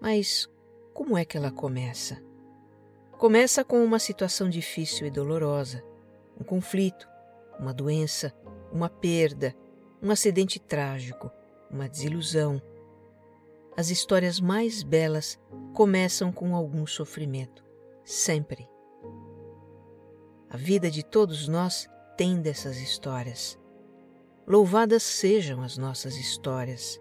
Mas 0.00 0.46
como 0.92 1.16
é 1.16 1.24
que 1.24 1.36
ela 1.36 1.50
começa? 1.50 2.22
Começa 3.18 3.64
com 3.64 3.82
uma 3.82 3.98
situação 3.98 4.48
difícil 4.50 5.06
e 5.06 5.10
dolorosa, 5.10 5.82
um 6.38 6.44
conflito, 6.44 7.08
uma 7.58 7.72
doença, 7.72 8.32
uma 8.72 8.88
perda, 8.88 9.54
um 10.02 10.10
acidente 10.10 10.58
trágico, 10.58 11.30
uma 11.70 11.88
desilusão. 11.88 12.60
As 13.76 13.90
histórias 13.90 14.40
mais 14.40 14.82
belas 14.82 15.38
começam 15.74 16.32
com 16.32 16.54
algum 16.54 16.86
sofrimento, 16.86 17.64
sempre. 18.04 18.68
A 20.48 20.56
vida 20.56 20.90
de 20.90 21.02
todos 21.02 21.48
nós 21.48 21.88
tem 22.16 22.40
dessas 22.40 22.78
histórias. 22.78 23.58
Louvadas 24.46 25.02
sejam 25.02 25.62
as 25.62 25.76
nossas 25.76 26.16
histórias, 26.16 27.00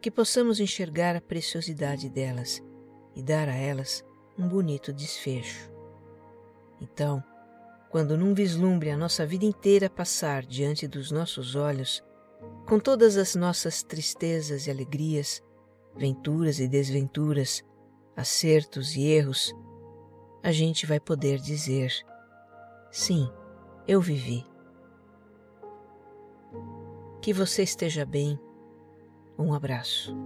que 0.00 0.10
possamos 0.10 0.60
enxergar 0.60 1.16
a 1.16 1.20
preciosidade 1.20 2.08
delas 2.10 2.62
e 3.14 3.22
dar 3.22 3.48
a 3.48 3.54
elas 3.54 4.04
um 4.38 4.48
bonito 4.48 4.92
desfecho. 4.92 5.70
Então, 6.80 7.22
quando 7.90 8.16
num 8.16 8.34
vislumbre 8.34 8.90
a 8.90 8.96
nossa 8.96 9.24
vida 9.26 9.44
inteira 9.44 9.88
passar 9.88 10.44
diante 10.44 10.86
dos 10.86 11.10
nossos 11.10 11.54
olhos, 11.54 12.02
com 12.66 12.78
todas 12.78 13.16
as 13.16 13.34
nossas 13.34 13.82
tristezas 13.82 14.66
e 14.66 14.70
alegrias, 14.70 15.42
venturas 15.96 16.58
e 16.58 16.68
desventuras, 16.68 17.64
acertos 18.16 18.96
e 18.96 19.02
erros, 19.04 19.54
a 20.42 20.52
gente 20.52 20.86
vai 20.86 21.00
poder 21.00 21.38
dizer: 21.38 21.92
sim, 22.90 23.30
eu 23.86 24.00
vivi. 24.00 24.44
Que 27.20 27.32
você 27.32 27.62
esteja 27.62 28.04
bem. 28.04 28.38
Um 29.38 29.52
abraço. 29.52 30.16